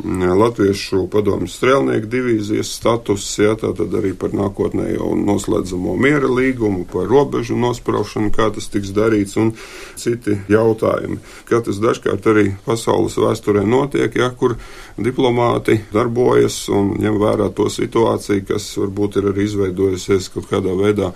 Latviešu 0.02 1.06
padomju 1.12 1.50
strēlnieku 1.52 2.08
divīzijas 2.10 2.72
status, 2.74 3.26
ja, 3.38 3.54
tātad 3.60 3.94
arī 4.00 4.14
par 4.18 4.34
nākotnē 4.34 4.88
jau 4.96 5.12
noslēdzamo 5.18 5.94
miera 6.02 6.30
līgumu, 6.32 6.88
par 6.90 7.06
robežu 7.10 7.58
nospraušanu, 7.60 8.32
kā 8.34 8.50
tas 8.56 8.70
tiks 8.74 8.94
darīts 8.96 9.38
un 9.38 9.54
citi 10.00 10.40
jautājumi. 10.50 11.20
Kā 11.50 11.62
tas 11.66 11.78
dažkārt 11.84 12.30
arī 12.32 12.48
pasaules 12.66 13.20
vēsturē 13.22 13.66
notiek, 13.68 14.16
ja, 14.18 14.32
kur 14.34 14.58
diplomāti 14.98 15.80
darbojas 15.94 16.64
un 16.74 16.96
ņem 17.02 17.20
vērā 17.22 17.52
to 17.56 17.70
situāciju, 17.70 18.48
kas 18.50 18.72
varbūt 18.82 19.20
ir 19.22 19.30
arī 19.34 19.46
izveidojusies 19.50 20.32
kaut 20.34 20.50
kādā 20.50 20.74
veidā 20.78 21.12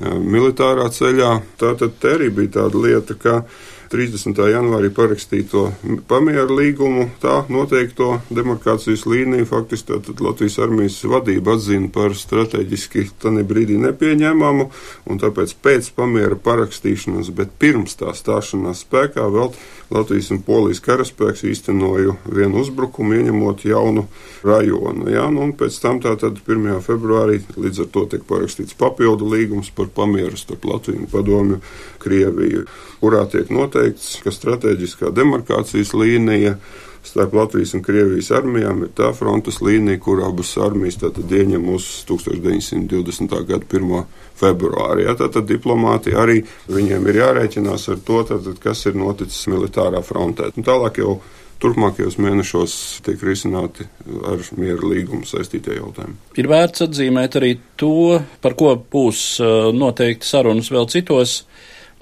militārā 0.00 0.88
ceļā. 0.88 1.34
Tātad 1.60 2.00
te 2.00 2.16
arī 2.16 2.30
bija 2.32 2.60
tāda 2.60 2.80
lieta, 2.86 3.18
ka 3.20 3.42
30. 3.90 4.38
janvārī 4.52 4.86
parakstīto 4.94 5.64
pamieru 6.06 6.54
līgumu, 6.60 7.08
tā 7.18 7.40
noteikto 7.50 8.20
demarkācijas 8.30 9.02
līniju 9.10 9.48
faktiski 9.50 9.88
tātad 9.88 10.22
Latvijas 10.22 10.60
armijas 10.62 11.00
vadība 11.10 11.56
atzina 11.56 11.90
par 11.90 12.14
strateģiski 12.14 13.08
tani 13.18 13.42
brīdī 13.42 13.80
nepieņēmumu, 13.82 14.68
un 15.10 15.18
tāpēc 15.18 15.56
pēc 15.66 15.90
pamiera 15.96 16.38
parakstīšanas, 16.38 17.32
bet 17.34 17.56
pirms 17.58 17.98
tā 17.98 18.14
stāšanās 18.14 18.84
spēkā 18.86 19.26
vēl 19.26 19.50
Latvijas 19.90 20.30
un 20.30 20.38
Polijas 20.46 20.78
karaspēks 20.86 21.42
īstenoju 21.50 22.14
vienu 22.30 22.62
uzbrukumu, 22.62 23.16
ieņemot 23.18 23.64
jaunu 23.66 24.06
rajonu. 24.46 25.08
Jā, 25.10 25.26
nu, 25.34 25.48
un 25.48 25.56
pēc 25.58 25.80
tam 25.82 25.98
tātad 26.04 26.38
1. 26.46 26.78
februārī 26.86 27.40
līdz 27.58 27.82
ar 27.82 27.90
to 27.90 28.04
tiek 28.12 28.22
parakstīts 28.28 28.78
papildu 28.78 29.26
līgums 29.34 29.72
par 29.74 29.90
pamieru 29.98 30.38
starp 30.38 30.70
Latviju 30.70 31.02
un 31.02 31.10
Padomju 31.10 31.58
Krieviju, 31.98 32.68
kurā 33.02 33.24
tiek 33.32 33.50
noteikts, 33.50 33.79
ka 34.24 34.32
strateģiskā 34.34 35.12
demarkācijas 35.16 35.92
līnija 35.96 36.56
starp 37.02 37.34
Latvijas 37.34 37.72
un 37.74 37.82
Krievijas 37.82 38.30
armijām 38.36 38.84
ir 38.84 38.92
tā 38.96 39.08
frontes 39.16 39.60
līnija, 39.64 40.00
kur 40.04 40.20
abas 40.26 40.52
armijas 40.60 40.98
ieņem 41.00 41.68
uz 41.72 41.88
1920. 42.08 43.36
gada 43.48 43.64
1 43.64 44.04
februārī. 44.40 45.06
Ja, 45.08 45.16
tātad 45.18 45.48
diplomāti 45.48 46.14
arī 46.16 46.42
viņiem 46.68 47.08
ir 47.08 47.22
jārēķinās 47.22 47.88
ar 47.94 48.00
to, 48.04 48.22
tātad, 48.28 48.60
kas 48.62 48.84
ir 48.86 48.98
noticis 49.00 49.48
militārā 49.48 50.02
frontē. 50.04 50.52
Un 50.56 50.66
tālāk 50.66 51.00
jau 51.00 51.20
turpmākajos 51.60 52.16
mēnešos 52.20 52.74
tiek 53.04 53.20
risināti 53.24 53.84
ar 54.28 54.40
miera 54.56 54.80
līgumu 54.80 55.28
saistītie 55.28 55.76
jautājumi. 55.76 56.16
Ir 56.40 56.48
vērts 56.48 56.86
atzīmēt 56.86 57.36
arī 57.40 57.54
to, 57.80 58.20
par 58.40 58.56
ko 58.58 58.74
būs 58.80 59.24
uh, 59.44 59.68
noteikti 59.76 60.28
sarunas 60.28 60.70
vēl 60.72 60.88
citos 60.92 61.42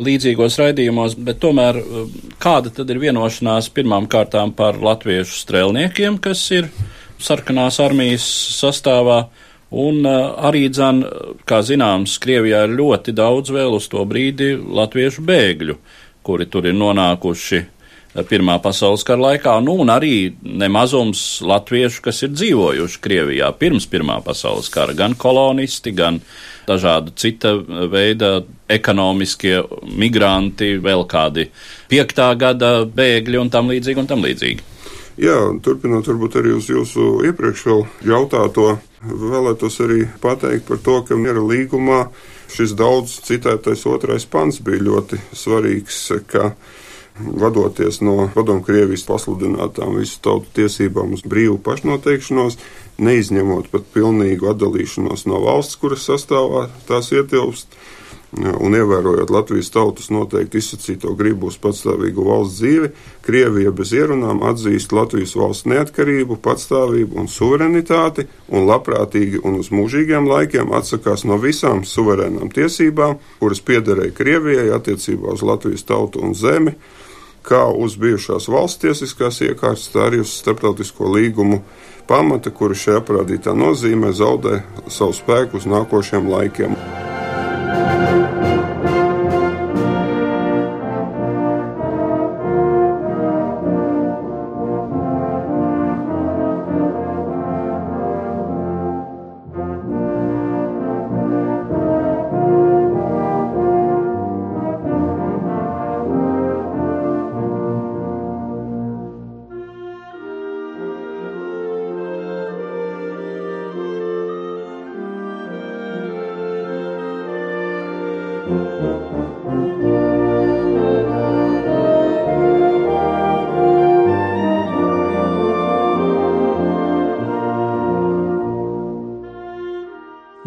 līdzīgos 0.02 0.58
raidījumos, 0.60 1.16
bet 1.26 1.40
tomēr 1.42 1.80
uh, 1.80 2.06
kāda 2.42 2.72
tad 2.74 2.90
ir 2.90 3.00
vienošanās 3.02 3.70
pirmām 3.74 4.08
kārtām 4.10 4.54
par 4.56 4.78
latviešu 4.82 5.40
strēlniekiem, 5.42 6.20
kas 6.22 6.44
ir 6.54 6.70
sarkanās 7.22 7.80
armijas 7.82 8.26
sastāvā? 8.58 9.24
Un 9.68 10.00
uh, 10.06 10.34
arī, 10.48 10.68
dzan, 10.72 11.02
kā 11.48 11.60
zināms, 11.66 12.16
Krievijā 12.22 12.64
ir 12.66 12.76
ļoti 12.78 13.12
daudz 13.16 13.52
vēl 13.52 13.76
uz 13.76 13.88
to 13.92 14.04
brīdi 14.08 14.54
latviešu 14.56 15.26
bēgļu, 15.28 15.76
kuri 16.24 16.46
tur 16.48 16.70
ir 16.70 16.78
nonākuši 16.78 17.60
uh, 17.60 17.74
Pirmā 18.26 18.56
pasaules 18.62 19.04
kara 19.06 19.20
laikā, 19.20 19.58
nu, 19.62 19.76
un 19.82 19.90
arī 19.92 20.30
nemazums 20.42 21.42
latviešu, 21.44 22.00
kas 22.06 22.22
ir 22.24 22.32
dzīvojuši 22.32 23.00
Krievijā 23.04 23.50
pirms 23.60 23.86
Pirmā 23.90 24.18
pasaules 24.24 24.70
kara, 24.72 24.94
gan 24.96 25.14
kolonisti, 25.18 25.92
gan 25.94 26.22
dažādu 26.66 27.12
cita 27.20 27.52
veida 27.92 28.40
ekonomiskie 28.68 29.60
migranti, 29.98 30.76
vēl 30.82 31.04
kādi 31.08 31.48
piektā 31.90 32.32
gada 32.38 32.82
bēgļi 32.84 33.40
un 33.40 33.52
tam 33.52 33.70
līdzīgi 33.72 34.02
un 34.02 34.10
tam 34.10 34.24
līdzīgi. 34.26 34.74
Jā, 35.18 35.38
turpinot 35.64 36.06
varbūt 36.06 36.36
arī 36.38 36.52
uz 36.54 36.68
jūsu 36.70 37.24
iepriekš 37.26 37.64
vēl 37.66 37.80
jautāto, 38.06 38.68
vēlētos 39.02 39.80
arī 39.82 40.04
pateikt 40.22 40.68
par 40.68 40.78
to, 40.84 41.00
ka 41.08 41.18
miera 41.18 41.42
līgumā 41.42 42.04
šis 42.54 42.76
daudz 42.78 43.16
citētais 43.26 43.82
otrais 43.90 44.28
pants 44.30 44.60
bija 44.62 44.84
ļoti 44.86 45.18
svarīgs, 45.34 45.98
ka 46.30 46.52
vadoties 47.18 47.98
no 48.06 48.28
Padomkrievijas 48.34 49.02
pasludinātām 49.08 49.98
visu 49.98 50.20
tautu 50.22 50.52
tiesībām 50.60 51.16
uz 51.16 51.24
brīvu 51.26 51.58
pašnoteikšanos, 51.66 52.58
neizņemot 53.02 53.70
pat 53.72 53.90
pilnīgu 53.94 54.52
atdalīšanos 54.52 55.26
no 55.30 55.42
valsts, 55.42 55.78
kuras 55.82 56.06
sastāvā 56.06 56.68
tās 56.86 57.10
ietilpst, 57.14 57.74
un 58.36 58.74
ievērojot 58.76 59.30
Latvijas 59.32 59.70
tautas 59.72 60.10
noteikti 60.12 60.60
izsacīto 60.60 61.14
gribu 61.16 61.48
uz 61.48 61.56
patstāvīgu 61.62 62.26
valsts 62.26 62.58
dzīvi, 62.60 62.90
Krievija 63.24 63.72
bez 63.72 63.94
ierunām 63.96 64.42
atzīst 64.50 64.92
Latvijas 64.92 65.32
valsts 65.38 65.68
neatkarību, 65.70 66.36
patstāvību 66.44 67.16
un 67.22 67.30
suverenitāti, 67.32 68.26
un 68.52 68.68
labprātīgi 68.68 69.40
un 69.48 69.58
uz 69.62 69.72
mūžīgiem 69.72 70.28
laikiem 70.28 70.76
atsakās 70.76 71.24
no 71.28 71.40
visām 71.40 71.84
suverēnām 71.88 72.52
tiesībām, 72.52 73.16
kuras 73.40 73.64
piederēja 73.64 74.16
Krievijai 74.20 74.68
attiecībā 74.76 75.32
uz 75.32 75.42
Latvijas 75.42 75.88
tautu 75.88 76.20
un 76.24 76.36
zemi, 76.36 76.76
kā 77.48 77.64
uz 77.72 77.96
bijušās 77.96 78.50
valsts 78.52 78.84
tiesiskās 78.84 79.40
iekārtas, 79.48 79.88
tā 79.94 80.10
arī 80.10 80.20
uz 80.20 80.36
starptautisko 80.36 81.08
līgumu 81.16 81.62
pamata, 82.08 82.52
kuru 82.52 82.76
šajā 82.76 83.00
aprādītā 83.00 83.56
nozīmē 83.56 84.12
zaudē 84.12 84.62
savu 84.88 85.16
spēku 85.16 85.62
uz 85.62 85.68
nākošiem 85.68 86.28
laikiem. 86.28 86.76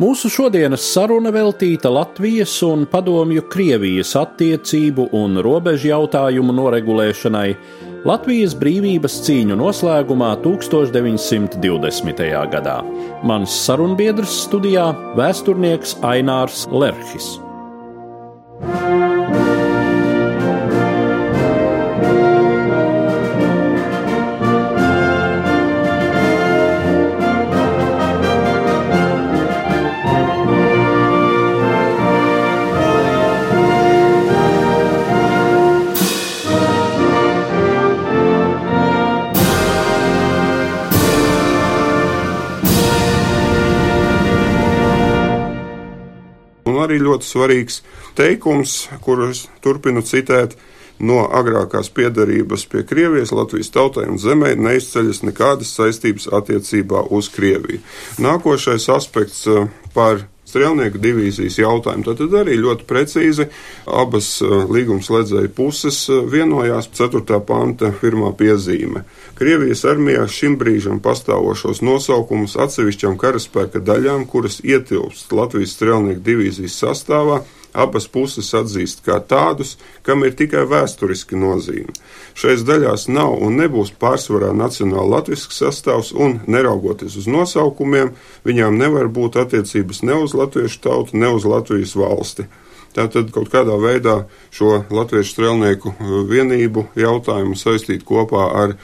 Mūsu 0.01 0.31
šodienas 0.33 0.81
saruna 0.95 1.29
veltīta 1.29 1.91
Latvijas 1.93 2.55
un 2.65 2.87
Padomju 2.89 3.43
Krievijas 3.53 4.15
attiecību 4.17 5.05
un 5.13 5.37
robežu 5.45 5.91
jautājumu 5.91 6.55
noregulēšanai 6.57 7.51
Latvijas 8.09 8.55
brīvības 8.57 9.19
cīņu 9.27 9.59
noslēgumā 9.61 10.31
1920. 10.41 12.25
gadā. 12.55 12.79
Mans 13.21 13.61
sarunbiedrs 13.67 14.41
studijā- 14.47 14.89
vēsturnieks 15.21 15.99
Ainārs 16.01 16.65
Lerhis. 16.73 17.50
Thank 18.61 18.85
you. 18.85 18.90
Arī 46.83 46.99
ļoti 47.01 47.27
svarīgs 47.27 47.81
teikums, 48.17 48.85
kurus 49.05 49.47
turpinu 49.63 50.03
citēt. 50.05 50.57
No 51.01 51.23
agrākās 51.33 51.87
piedarības 51.89 52.67
pie 52.69 52.83
Krievijas, 52.85 53.31
Latvijas 53.33 53.71
tautai 53.73 54.03
un 54.05 54.19
zemē 54.21 54.51
neizceļas 54.53 55.23
nekādas 55.25 55.71
saistības 55.73 56.27
attiecībā 56.29 57.07
uz 57.09 57.31
Krieviju. 57.33 57.81
Nākošais 58.21 58.85
aspekts 58.93 59.47
eh, 59.49 59.65
par 59.95 60.21
strēlnieku 60.51 61.01
divīzijas 61.01 61.57
jautājumu. 61.61 62.05
Tad, 62.07 62.19
tad 62.21 62.35
arī 62.43 62.57
ļoti 62.59 62.87
precīzi 62.89 63.47
abas 63.87 64.33
eh, 64.43 64.55
līgumslēdzēju 64.75 65.53
puses 65.57 66.03
eh, 66.11 66.21
vienojās 66.31 66.91
4. 66.97 67.39
panta 67.47 67.93
pirmā 68.01 68.33
piezīme. 68.37 69.05
Krievijas 69.39 69.85
armijā 69.89 70.27
šim 70.29 70.59
brīžam 70.61 71.01
pastāvošos 71.03 71.81
nosaukumus 71.85 72.57
atsevišķām 72.61 73.17
karaspēka 73.21 73.81
daļām, 73.87 74.27
kuras 74.29 74.59
ietilpst 74.65 75.33
Latvijas 75.33 75.75
strēlnieku 75.77 76.23
divīzijas 76.25 76.77
sastāvā, 76.83 77.41
abas 77.73 78.07
puses 78.11 78.51
atzīst 78.57 79.03
kā 79.05 79.19
tādus, 79.23 79.77
kam 80.05 80.25
ir 80.27 80.35
tikai 80.37 80.63
vēsturiski 80.69 81.39
nozīme. 81.39 81.93
Šais 82.37 82.65
daļās 82.67 83.07
nav 83.11 83.37
un 83.43 83.59
nebūs 83.59 83.93
pārsvarā 84.01 84.51
nacionāla 84.55 85.17
latvisks 85.17 85.61
sastāvs, 85.63 86.11
un, 86.13 86.39
neraugoties 86.47 87.17
uz 87.19 87.29
nosaukumiem, 87.31 88.15
viņām 88.47 88.79
nevar 88.79 89.11
būt 89.11 89.39
attiecības 89.45 90.03
ne 90.07 90.19
uz 90.25 90.35
latviešu 90.37 90.81
tautu, 90.83 91.17
ne 91.17 91.31
uz 91.35 91.47
Latvijas 91.47 91.95
valsti. 91.95 92.47
Tātad 92.91 93.29
kaut 93.31 93.47
kādā 93.51 93.77
veidā 93.79 94.25
šo 94.51 94.81
latviešu 94.91 95.31
strēlnieku 95.31 95.93
vienību 96.27 96.89
jautājumu 96.99 97.55
saistīt 97.55 98.03
kopā 98.07 98.49
ar 98.63 98.75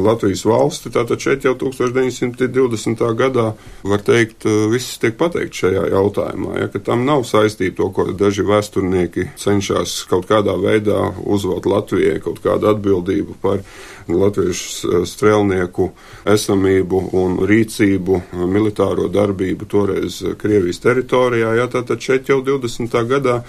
Latvijas 0.00 0.44
valsti. 0.44 0.92
Tātad 0.94 1.20
šeit 1.22 1.44
jau 1.44 1.54
1920. 1.58 3.04
gadā 3.18 3.52
var 3.82 4.04
teikt, 4.06 4.46
eh, 4.46 4.66
viss 4.72 4.98
tiek 4.98 5.16
pateikt 5.18 5.54
šajā 5.62 5.86
jautājumā, 5.90 6.58
ja, 6.60 6.68
ka 6.68 6.78
tam 6.78 7.04
nav 7.04 7.24
saistība 7.28 7.76
to, 7.76 7.90
ko 7.90 8.04
daži 8.12 8.42
vēsturnieki 8.42 9.30
cenšas 9.36 10.04
kaut 10.10 10.26
kādā 10.26 10.56
veidā 10.58 11.14
uzvelt 11.24 11.66
Latvijai, 11.66 12.20
kaut 12.20 12.42
kādu 12.42 12.70
atbildību 12.74 13.38
par 13.40 13.64
latviešu 14.08 15.04
strēlnieku 15.06 15.90
esamību 16.28 17.02
un 17.14 17.36
rīcību, 17.46 18.20
militāro 18.50 19.06
darbību 19.12 19.68
toreiz 19.70 20.20
Krievijas 20.40 20.80
teritorijā. 20.82 21.54
Jā, 21.60 21.68
tātad 21.70 22.02
šeit 22.02 22.30
jau 22.30 22.40
20. 22.42 22.96
gadā, 23.10 23.40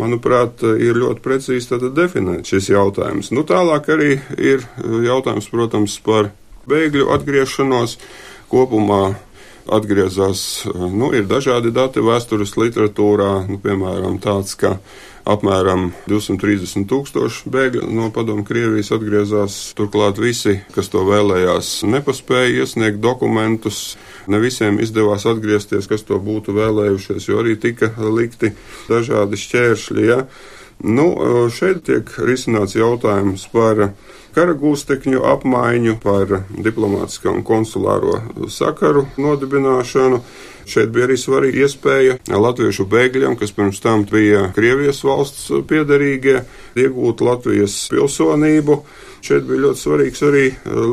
manuprāt, 0.00 0.60
ir 0.76 0.98
ļoti 1.00 1.24
precīzi 1.24 1.80
definēts 1.96 2.52
šis 2.52 2.70
jautājums. 2.74 3.30
Nu, 3.32 3.44
tālāk 3.48 3.88
arī 3.94 4.18
ir 4.36 4.64
jautājums, 5.06 5.48
protams, 5.48 5.79
par 6.04 6.32
bēgļu 6.70 7.08
atgriešanos 7.14 7.96
kopumā 8.50 9.04
atgriezās, 9.70 10.66
nu, 10.74 11.12
ir 11.14 11.28
dažādi 11.30 11.70
dati 11.74 12.02
vēstures 12.02 12.56
literatūrā, 12.58 13.30
nu, 13.50 13.60
piemēram, 13.62 14.18
tāds, 14.22 14.56
ka 14.58 14.78
apmēram 15.30 15.90
230 16.08 16.86
tūkstoši 16.90 17.50
bēgļu 17.52 17.88
no 17.94 18.08
padomu 18.14 18.44
Krievijas 18.46 18.90
atgriezās. 18.96 19.58
Turklāt 19.78 20.18
visi, 20.20 20.56
kas 20.74 20.90
to 20.92 21.04
vēlējās, 21.06 21.80
nepaspēja 21.86 22.64
iesniegt 22.64 23.02
dokumentus. 23.04 23.98
Ne 24.30 24.40
visiem 24.42 24.80
izdevās 24.82 25.26
atgriezties, 25.28 25.88
kas 25.90 26.06
to 26.08 26.18
būtu 26.22 26.56
vēlējušies, 26.56 27.28
jo 27.28 27.42
arī 27.42 27.56
tika 27.60 27.92
likti 28.10 28.54
dažādi 28.88 29.38
šķēršļi. 29.40 30.08
Ja? 30.08 30.24
Nu, 30.80 31.06
šeit 31.52 31.82
tiek 31.84 32.08
risināts 32.24 32.72
jautājums 32.78 33.42
par 33.52 33.90
karagūstekņu 34.32 35.20
apmaiņu, 35.28 35.96
par 36.00 36.46
diplomātiskā 36.56 37.32
un 37.34 37.42
konsulāro 37.44 38.20
sakaru 38.48 39.04
nodibināšanu. 39.20 40.22
Šeit 40.70 40.92
bija 40.94 41.08
arī 41.08 41.16
svarīga 41.18 41.64
iespēja 41.66 42.16
latviešu 42.30 42.86
bēgļiem, 42.88 43.36
kas 43.40 43.52
pirms 43.56 43.80
tam 43.82 44.04
bija 44.08 44.46
Krievijas 44.54 45.02
valsts 45.04 45.48
piederīgie, 45.68 46.44
iegūt 46.78 47.24
Latvijas 47.26 47.76
pilsonību. 47.90 48.78
Šeit 49.20 49.44
bija 49.44 49.66
ļoti 49.66 49.82
svarīgs 49.82 50.22
arī 50.24 50.44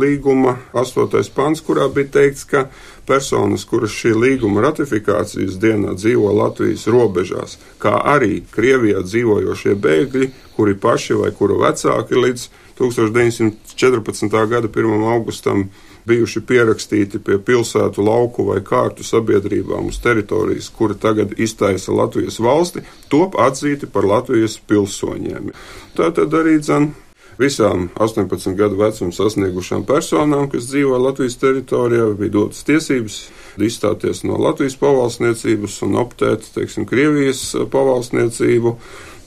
līguma 0.01 0.57
astotais 0.75 1.29
pants, 1.31 1.63
kurā 1.63 1.87
bija 1.93 2.11
teikts, 2.17 2.43
ka 2.49 2.65
personas, 3.07 3.63
kuras 3.65 3.93
šī 3.95 4.11
līguma 4.19 4.65
ratifikācijas 4.65 5.55
dienā 5.63 5.95
dzīvo 5.95 6.33
Latvijas 6.35 6.87
robežās, 6.91 7.55
kā 7.79 7.95
arī 8.15 8.41
Krievijā 8.51 9.05
dzīvojošie 9.07 9.77
bēgļi, 9.79 10.31
kuri 10.57 10.75
paši 10.75 11.21
vai 11.21 11.31
kuru 11.37 11.61
vecāki 11.63 12.19
līdz 12.19 12.49
1914. 12.77 14.47
gada 14.49 14.67
1. 14.67 15.07
augustam 15.13 15.69
bijuši 16.07 16.41
pierakstīti 16.47 17.19
pie 17.23 17.39
pilsētu, 17.43 18.03
lauku 18.03 18.45
vai 18.51 18.59
kārtu 18.65 19.03
sabiedrībām 19.07 19.89
uz 19.91 19.99
teritorijas, 20.03 20.69
kura 20.75 20.95
tagad 20.95 21.33
iztaisa 21.39 21.95
Latvijas 21.95 22.39
valsti, 22.43 22.83
top 23.11 23.35
atzīti 23.39 23.89
par 23.91 24.07
Latvijas 24.07 24.59
pilsoņiem. 24.69 25.51
Tā 25.97 26.11
tad 26.15 26.37
arī 26.37 26.59
dzan. 26.61 26.91
Visām 27.37 27.89
18 28.01 28.55
gadu 28.57 28.79
vecumu 28.79 29.13
sasniegušām 29.13 29.83
personām, 29.85 30.47
kas 30.49 30.71
dzīvo 30.71 30.97
Latvijas 30.97 31.37
teritorijā, 31.37 32.07
bija 32.17 32.33
dotas 32.33 32.63
tiesības 32.65 33.17
izstāties 33.61 34.23
no 34.25 34.39
Latvijas 34.41 34.77
pavalsniecības 34.81 35.75
un 35.85 35.99
optēt, 36.01 36.47
teiksim, 36.55 36.87
Krievijas 36.89 37.51
pavalsniecību. 37.73 38.73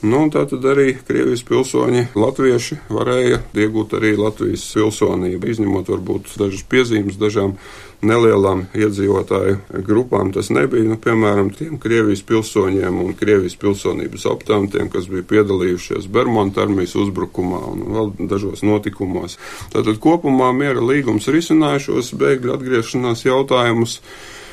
Nu, 0.01 0.23
tā 0.33 0.47
tad 0.49 0.65
arī 0.65 0.95
Krievijas 0.97 1.43
pilsoņi, 1.45 2.07
latvieši 2.17 2.79
varēja 2.89 3.43
iegūt 3.53 3.99
arī 3.99 4.15
Latvijas 4.17 4.63
pilsonību, 4.73 5.51
izņemot 5.53 5.91
varbūt 5.93 6.31
dažas 6.41 6.63
piezīmes 6.73 7.19
dažām 7.21 7.53
nelielām 8.01 8.63
iedzīvotāju 8.73 9.83
grupām. 9.85 10.33
Tas 10.33 10.49
nebija, 10.57 10.87
nu, 10.89 10.97
piemēram, 10.97 11.53
tiem 11.53 11.77
Krievijas 11.83 12.25
pilsoņiem 12.25 12.97
un 13.05 13.13
Krievijas 13.19 13.59
pilsonības 13.61 14.25
optantiem, 14.33 14.89
kas 14.89 15.11
bija 15.13 15.27
piedalījušies 15.35 16.09
Bermuda 16.09 16.65
armijas 16.65 16.97
uzbrukumā 16.97 17.61
un 17.69 17.87
vēl 17.93 18.13
dažos 18.33 18.65
notikumos. 18.65 19.37
Tātad 19.75 20.01
kopumā 20.01 20.49
miera 20.57 20.81
līgums 20.81 21.29
risinājušos 21.29 22.15
bēgļu 22.17 22.57
atgriešanās 22.57 23.29
jautājumus. 23.29 24.01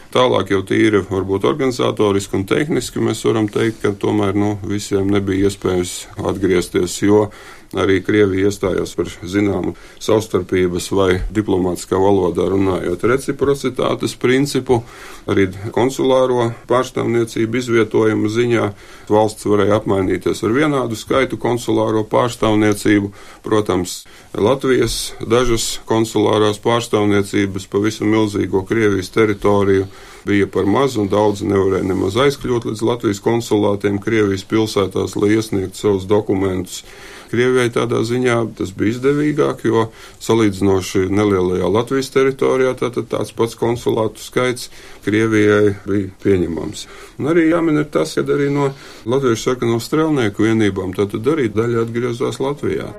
Tālāk 0.07 0.53
jau 0.53 0.61
tīri, 0.63 1.01
varbūt 1.09 1.43
organizatoriski 1.49 2.37
un 2.39 2.45
tehniski 2.47 3.01
mēs 3.03 3.25
varam 3.27 3.49
teikt, 3.51 3.81
ka 3.83 3.91
tomēr 3.91 4.37
nu, 4.39 4.53
visiem 4.63 5.09
nebija 5.11 5.49
iespējams 5.49 5.95
atgriezties, 6.31 6.95
jo 7.03 7.25
arī 7.75 7.99
Krievija 8.05 8.47
iestājās 8.47 8.93
par 8.95 9.09
zināmu 9.27 9.73
savstarpības 9.99 10.89
vai 10.95 11.09
diplomātiskā 11.33 11.99
valodā 11.99 12.47
runājot 12.51 13.03
reciprocitātes 13.11 14.15
principu, 14.19 14.81
arī 15.27 15.49
konsulāro 15.75 16.51
pārstāvniecību 16.69 17.59
izvietojumu 17.59 18.31
ziņā. 18.31 18.67
Valsts 19.11 19.47
varēja 19.47 19.81
apmainīties 19.81 20.43
ar 20.43 20.55
vienādu 20.55 20.99
skaitu 20.99 21.39
konsulāro 21.41 22.05
pārstāvniecību. 22.07 23.11
Protams, 23.43 24.03
Latvijas 24.37 25.13
dažas 25.19 25.77
konsulārās 25.89 26.61
pārstāvniecības 26.63 27.67
pavisam 27.71 28.13
milzīgo 28.13 28.63
Krievijas 28.67 29.11
teritoriju 29.15 29.87
bija 30.27 30.47
par 30.51 30.67
maz, 30.69 30.97
un 30.99 31.09
daudzi 31.11 31.47
nevarēja 31.47 31.87
nemaz 31.87 32.17
aizkļūt 32.27 32.67
līdz 32.69 32.83
Latvijas 32.85 33.21
konsulātiem 33.23 34.01
Krievijas 34.03 34.45
pilsētās, 34.47 35.15
lai 35.19 35.35
iesniegtu 35.37 35.79
savus 35.79 36.07
dokumentus. 36.09 36.83
Krievijai 37.27 37.67
tādā 37.75 37.99
ziņā 38.07 38.37
tas 38.55 38.71
bija 38.75 38.95
izdevīgāk, 38.95 39.65
jo 39.67 39.87
salīdzinoši 40.23 41.07
nelielajā 41.11 41.71
Latvijas 41.71 42.11
teritorijā 42.13 42.71
tātad 42.79 43.09
tāds 43.11 43.33
pats 43.35 43.57
konsulātu 43.59 44.23
skaits 44.23 44.71
Krievijai 45.07 45.75
bija 45.87 46.13
pieņemams. 46.23 46.87
Un 47.19 47.31
arī 47.33 47.49
jāmin 47.49 47.83
ir 47.83 47.91
tas, 47.91 48.15
ka 48.15 48.23
arī 48.23 48.47
no 48.53 48.71
Latvijas 49.05 49.43
sarkano 49.43 49.81
strelnieku 49.83 50.47
vienībām 50.47 50.95
tātad 50.95 51.27
arī 51.35 51.51
daļa 51.51 51.85
atgriezās 51.87 52.41
Latvijā. 52.43 52.91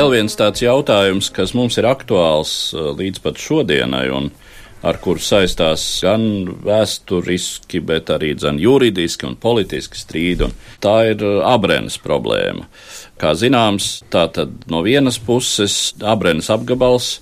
Vēl 0.00 0.14
viens 0.14 0.32
tāds 0.32 0.62
jautājums, 0.64 1.26
kas 1.28 1.50
mums 1.52 1.74
ir 1.76 1.84
aktuāls 1.84 2.50
uh, 2.72 2.86
līdz 2.96 3.20
pat 3.20 3.36
šodienai, 3.36 4.06
un 4.16 4.30
ar 4.80 4.96
kuru 5.04 5.20
saistās 5.20 5.82
gan 6.00 6.22
vēsturiski, 6.64 7.82
bet 7.84 8.08
arī 8.14 8.30
gan 8.40 8.56
juridiski 8.56 9.28
un 9.28 9.34
politiski 9.36 10.00
strīdi, 10.00 10.46
un 10.46 10.54
tā 10.80 10.94
ir 11.10 11.20
uh, 11.20 11.42
abrenes 11.50 11.98
problēma. 12.00 12.64
Kā 13.20 13.34
zināms, 13.36 13.90
tā 14.08 14.24
tad 14.32 14.54
no 14.72 14.80
vienas 14.86 15.20
puses 15.20 15.92
abrenes 16.00 16.48
apgabals 16.48 17.18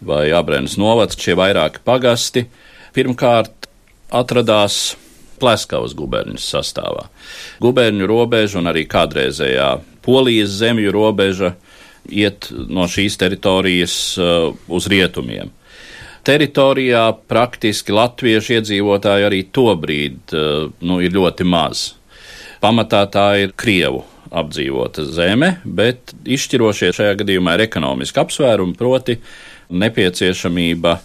vai 0.00 0.30
abrenes 0.32 0.78
novads, 0.80 1.20
šie 1.20 1.36
vairāki 1.36 1.84
pagasti, 1.84 2.46
pirmkārt 2.96 3.68
atradās 4.08 4.94
Pleskavas 5.44 5.92
guberņas 5.98 6.48
sastāvā. 6.56 7.10
Guberņu 7.60 8.08
robeža 8.08 8.62
un 8.62 8.72
arī 8.72 8.86
kādreizējā 8.88 9.74
Polijas 10.04 10.56
zemju 10.62 10.92
robeža 10.94 11.52
iet 12.10 12.50
no 12.68 12.88
šīs 12.90 13.18
teritorijas 13.20 13.96
uh, 14.18 14.50
uz 14.68 14.88
rietumiem. 14.90 15.52
Teritorijā 16.24 17.10
praktiski 17.28 17.92
latviešu 17.92 18.58
iedzīvotāji 18.58 19.28
arī 19.28 19.42
tobrīd 19.52 20.34
uh, 20.36 20.70
nu, 20.80 21.00
ir 21.04 21.12
ļoti 21.16 21.46
maz. 21.48 21.90
Pamatā 22.64 23.04
tā 23.12 23.28
ir 23.42 23.52
Krievu 23.60 24.04
apdzīvota 24.34 25.04
zeme, 25.14 25.58
bet 25.64 26.14
izšķirošie 26.24 26.94
šajā 26.96 27.18
gadījumā 27.20 27.56
ir 27.56 27.66
ekonomiski 27.66 28.22
apsvērumi, 28.22 28.76
proti 28.78 29.18
nepieciešamība 29.74 30.96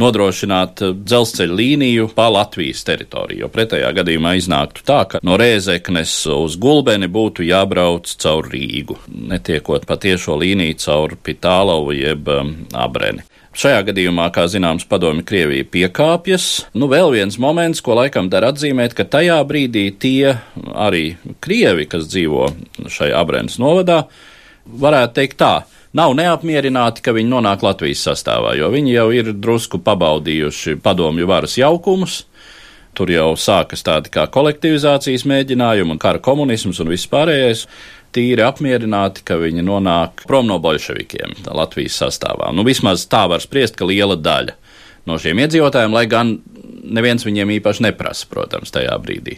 nodrošināt 0.00 0.82
dzelzceļa 0.96 1.56
līniju 1.60 2.08
pa 2.16 2.28
Latvijas 2.32 2.84
teritoriju. 2.86 3.44
Jo 3.44 3.52
pretējā 3.52 3.92
gadījumā 3.96 4.36
iznāktu 4.40 4.84
tā, 4.86 5.02
ka 5.10 5.20
no 5.26 5.38
Rēzeknes 5.40 6.14
uz 6.34 6.58
Gulbeni 6.60 7.08
būtu 7.12 7.46
jābrauc 7.46 8.10
caur 8.22 8.50
Rīgu, 8.52 8.98
netiekot 9.32 9.86
pa 9.88 9.98
tiešo 10.00 10.36
līniju 10.42 10.76
caur 10.84 11.16
Pitālovu 11.22 11.96
jeb 11.96 12.28
um, 12.32 12.54
Abreni. 12.76 13.24
Šajā 13.56 13.86
gadījumā, 13.86 14.26
kā 14.36 14.42
zināms, 14.52 14.84
padomju 14.84 15.24
Krievija 15.24 15.64
piekāpjas. 15.72 16.66
Nu, 16.76 16.90
vēl 16.92 17.14
viens 17.14 17.38
moments, 17.40 17.80
ko 17.80 17.94
laikam 17.96 18.28
dar 18.28 18.44
atzīmēt, 18.50 18.92
ka 18.92 19.06
tajā 19.08 19.38
brīdī 19.48 19.86
tie 19.96 20.34
arī 20.76 21.14
Krievi, 21.40 21.86
kas 21.88 22.04
dzīvo 22.12 22.50
šajā 22.84 23.16
Abrenes 23.16 23.56
novadā, 23.62 24.02
varētu 24.68 25.16
teikt 25.16 25.40
tā, 25.40 25.54
nav 25.96 26.14
neapmierināti, 26.18 27.02
ka 27.04 27.14
viņi 27.16 27.30
nonāk 27.30 27.64
Latvijas 27.64 28.04
sastāvā, 28.06 28.54
jo 28.58 28.70
viņi 28.72 28.94
jau 28.94 29.06
ir 29.14 29.32
drusku 29.32 29.80
pabaudījuši 29.84 30.78
padomju 30.84 31.28
varas 31.28 31.56
jaukumus. 31.60 32.24
Tur 32.96 33.12
jau 33.12 33.34
sākas 33.36 33.84
tādi 33.84 34.12
kā 34.12 34.24
kolektivizācijas 34.32 35.26
mēģinājumi 35.28 35.96
un 35.96 36.00
kara 36.00 36.20
komunisms 36.24 36.80
un 36.80 36.92
viss 36.92 37.08
pārējais. 37.12 37.66
Tīri 38.16 38.40
apmierināti, 38.40 39.24
ka 39.26 39.36
viņi 39.36 39.64
nonāk 39.66 40.22
prom 40.28 40.46
no 40.48 40.56
bolševikiem 40.62 41.34
Latvijas 41.52 41.98
sastāvā. 42.00 42.48
Nu, 42.56 42.64
vismaz 42.64 43.04
tā 43.12 43.26
var 43.28 43.44
spriest, 43.44 43.76
ka 43.76 43.88
liela 43.88 44.16
daļa 44.16 44.54
no 45.06 45.18
šiem 45.20 45.42
iedzīvotājiem, 45.44 45.92
lai 45.92 46.06
gan 46.08 46.38
neviens 46.86 47.26
viņiem 47.26 47.58
īpaši 47.58 47.84
neprasa, 47.90 48.24
protams, 48.30 48.72
tajā 48.72 48.96
brīdī 49.02 49.36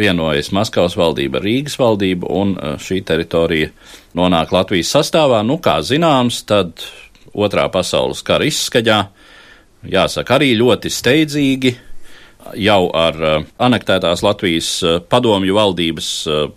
vienojas 0.00 0.50
Maskavas 0.56 0.96
valdība, 0.98 1.42
Rīgas 1.42 1.76
valdība, 1.80 2.28
un 2.30 2.56
uh, 2.56 2.74
šī 2.80 3.02
teritorija 3.06 3.70
nonāk 4.18 4.54
Latvijas 4.54 4.92
sastāvā. 4.96 5.42
Nu, 5.46 5.60
kā 5.62 5.78
zināms, 5.86 6.42
tad 6.48 6.82
otrā 7.30 7.68
pasaules 7.72 8.24
kara 8.26 8.48
izskaņā, 8.48 8.98
jāsaka, 9.92 10.38
arī 10.38 10.54
ļoti 10.58 10.92
steidzīgi, 10.92 11.76
jau 12.58 12.82
ar 12.96 13.20
uh, 13.20 13.46
anektētās 13.62 14.24
Latvijas 14.26 14.72
uh, 14.82 14.98
padomju 15.04 15.56
valdības, 15.56 16.10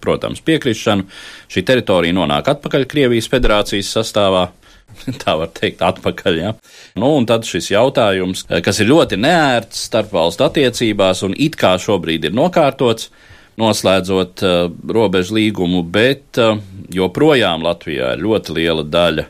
protams, 0.03 0.41
piekrišanu, 0.45 1.07
šī 1.51 1.67
teritorija 1.67 2.15
nonāk 2.15 2.55
atpakaļ 2.55 2.89
Krievijas 2.89 3.29
federācijas 3.31 3.93
sastāvā. 3.99 4.47
Tā 5.23 5.35
var 5.39 5.51
teikt, 5.55 5.81
atpakaļ. 5.83 6.39
Ja? 6.39 6.53
Nu, 6.99 7.13
un 7.17 7.27
tad 7.29 7.47
šis 7.47 7.71
jautājums, 7.73 8.45
kas 8.65 8.81
ir 8.81 8.91
ļoti 8.91 9.19
neērts 9.21 9.87
starpvalstu 9.89 10.47
attiecībās 10.47 11.23
un 11.27 11.35
it 11.37 11.57
kā 11.59 11.75
šobrīd 11.81 12.29
ir 12.29 12.35
nokārtots, 12.37 13.09
noslēdzot 13.59 14.43
uh, 14.43 14.67
robežu 14.89 15.37
līgumu, 15.37 15.83
bet 15.85 16.39
uh, 16.41 16.57
joprojām 16.93 17.65
Latvijā 17.65 18.13
ir 18.15 18.23
ļoti 18.25 18.55
liela 18.57 18.85
daļa 18.85 19.27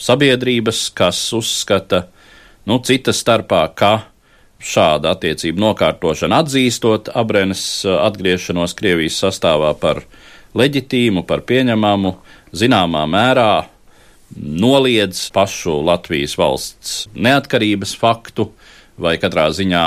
sabiedrības, 0.00 0.88
kas 0.96 1.20
uzskata, 1.36 2.06
nu, 2.66 2.80
citas 2.84 3.20
starpā, 3.22 3.62
ka 3.76 3.92
šāda 4.60 5.14
attiecība 5.14 5.62
nokārtošana 5.68 6.42
atzīstot 6.44 7.12
Abrenes 7.14 7.64
uh, 7.86 8.00
atgriešanos 8.08 8.76
Krievijas 8.78 9.20
sastāvā 9.22 9.72
par 9.80 10.02
leģitīmu, 10.58 11.24
par 11.28 11.44
pieņemamu, 11.46 12.16
zināmā 12.56 13.06
mērā 13.06 13.52
noliedz 14.36 15.28
pašu 15.34 15.80
Latvijas 15.86 16.36
valsts 16.38 17.06
neatkarības 17.14 17.94
faktu 17.98 18.50
vai 19.00 19.16
katrā 19.22 19.48
ziņā 19.54 19.84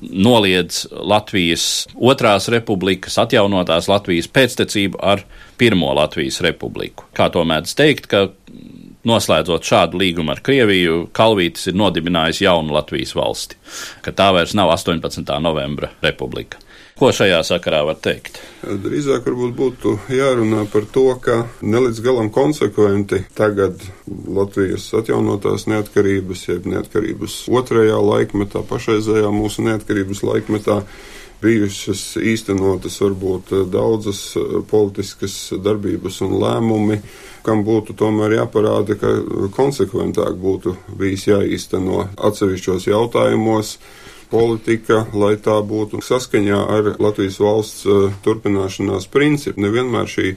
noliedz 0.00 0.84
Latvijas 0.90 1.86
otrās 1.96 2.50
republikas, 2.52 3.16
atjaunotās 3.22 3.88
Latvijas 3.88 4.28
pēctecību 4.28 5.00
ar 5.00 5.24
pirmo 5.58 5.92
Latvijas 5.96 6.40
republiku. 6.44 7.08
Kā 7.16 7.30
to 7.32 7.44
mēdz 7.48 7.76
teikt, 7.78 8.10
ka 8.10 8.26
noslēdzot 9.06 9.66
šādu 9.66 10.00
līgumu 10.02 10.34
ar 10.34 10.42
Krieviju, 10.44 11.06
Kalvītis 11.16 11.70
ir 11.70 11.78
nodibinājis 11.78 12.42
jaunu 12.44 12.74
Latvijas 12.76 13.14
valsti, 13.16 13.58
ka 14.04 14.12
tā 14.16 14.32
vairs 14.36 14.56
nav 14.58 14.72
18. 14.74 15.22
novembra 15.42 15.92
republika. 16.02 16.60
Ko 16.96 17.10
šajā 17.12 17.42
sakarā 17.44 17.82
var 17.84 17.98
teikt? 18.00 18.38
Drīzāk 18.64 19.26
varbūt 19.28 19.50
būtu 19.58 19.90
jārunā 20.16 20.62
par 20.72 20.86
to, 20.88 21.10
ka 21.20 21.34
nelīdz 21.60 22.00
galam 22.00 22.30
konsekventi 22.32 23.18
tagad 23.36 23.82
Latvijas 24.08 24.86
atjaunotās 24.96 25.66
neatkarības, 25.68 26.46
jeb 26.48 26.70
neatkarības 26.72 27.34
otrajā 27.52 27.98
laikmetā, 28.00 28.64
pašreizējā 28.70 29.28
mūsu 29.28 29.66
neatkarības 29.66 30.24
laikmetā, 30.24 30.78
bijušas 31.44 32.06
īstenotas 32.32 32.96
varbūt 33.04 33.52
daudzas 33.68 34.22
politiskas 34.70 35.36
darbības 35.60 36.22
un 36.24 36.38
lēmumi, 36.40 37.02
kam 37.44 37.60
būtu 37.68 37.92
tomēr 38.00 38.38
jāparāda, 38.38 38.96
ka 38.96 39.12
konsekventāk 39.52 40.40
būtu 40.40 40.72
bijis 40.96 41.28
jāīsteno 41.28 42.06
atsevišķos 42.16 42.88
jautājumos 42.88 43.76
politika, 44.30 45.04
lai 45.14 45.34
tā 45.42 45.56
būtu 45.66 46.00
saskaņā 46.04 46.58
ar 46.76 46.88
Latvijas 47.02 47.38
valsts 47.42 47.86
uh, 47.86 48.08
turpināšanās 48.24 49.08
principu. 49.12 49.62
Nevienmēr 49.64 50.10
šī 50.10 50.32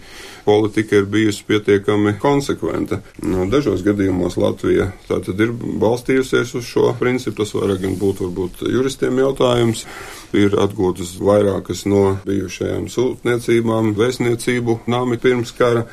politika 0.45 0.99
ir 0.99 1.09
bijusi 1.09 1.45
pietiekami 1.47 2.15
konsekventa. 2.21 3.01
No, 3.23 3.47
dažos 3.49 3.83
gadījumos 3.85 4.37
Latvija 4.41 4.91
tātad 5.09 5.41
ir 5.41 5.53
balstījusies 5.53 6.55
uz 6.59 6.69
šo 6.69 6.93
principu, 6.99 7.41
tas 7.41 7.53
vairāk 7.57 7.83
gan 7.85 7.97
būtu 7.99 8.29
varbūt 8.29 8.63
juristiem 8.69 9.19
jautājums. 9.23 9.85
Ir 10.37 10.53
atgūtas 10.61 11.15
vairākas 11.25 11.87
no 11.89 12.19
bijušajām 12.25 12.85
sūtniecībām, 12.93 13.95
vēstniecību 13.97 14.81
nāmi 14.89 15.17
pirms 15.21 15.55
kara. 15.57 15.87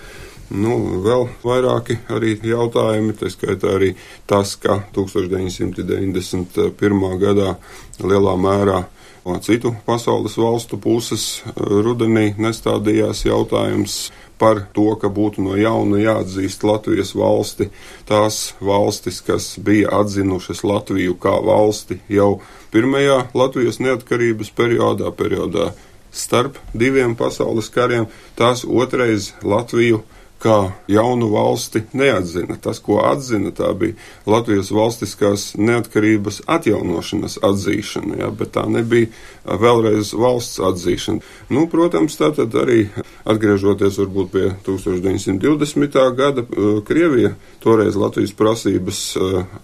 Nu, 0.46 1.02
vēl 1.02 1.24
vairāki 1.42 1.96
arī 2.14 2.36
jautājumi, 2.46 3.16
tā 3.18 3.26
skaitā 3.32 3.72
arī 3.74 3.96
tas, 4.30 4.52
ka 4.62 4.76
1991. 4.94 7.18
gadā 7.18 7.56
lielā 7.98 8.34
mērā 8.38 8.84
no 9.26 9.34
citu 9.42 9.74
pasaules 9.86 10.36
valstu 10.38 10.78
puses 10.78 11.42
rudenī 11.56 12.34
nestādījās 12.38 13.24
jautājums 13.26 14.12
par 14.38 14.66
to, 14.76 14.94
ka 15.00 15.08
būtu 15.10 15.42
no 15.42 15.56
jauna 15.58 15.98
jāatzīst 15.98 16.62
Latvijas 16.68 17.14
valsti, 17.16 17.70
tās 18.06 18.54
valstis, 18.60 19.20
kas 19.26 19.58
bija 19.58 19.88
atzinušas 19.98 20.62
Latviju 20.62 21.16
kā 21.18 21.42
valsti 21.42 21.98
jau 22.12 22.40
pirmajā 22.70 23.34
Latvijas 23.34 23.80
neatkarības 23.82 24.50
periodā, 24.54 25.10
periodā 25.10 25.72
starp 26.12 26.58
diviem 26.72 27.16
pasaules 27.16 27.68
kariem, 27.72 28.06
tās 28.38 28.64
otrais 28.64 29.34
Latviju 29.42 30.02
kā 30.46 30.58
jaunu 30.90 31.28
valsti 31.32 31.82
neatzina. 31.96 32.56
Tas, 32.62 32.78
ko 32.82 33.00
atzina, 33.02 33.50
tā 33.54 33.72
bija 33.78 33.96
Latvijas 34.28 34.70
valstiskās 34.74 35.48
neatkarības 35.58 36.44
atjaunošanas 36.50 37.40
atzīšana, 37.46 38.20
ja, 38.22 38.30
bet 38.30 38.54
tā 38.54 38.66
nebija 38.70 39.10
vēlreiz 39.46 40.12
valsts 40.16 40.60
atzīšana. 40.70 41.24
Nu, 41.54 41.66
protams, 41.70 42.18
tā 42.18 42.30
tad 42.36 42.54
arī 42.58 42.86
atgriežoties 43.26 43.98
varbūt 44.02 44.32
pie 44.34 44.46
1920. 44.66 45.98
gada, 46.18 46.46
Krievija 46.86 47.34
toreiz 47.62 47.98
Latvijas 47.98 48.34
prasības 48.36 49.00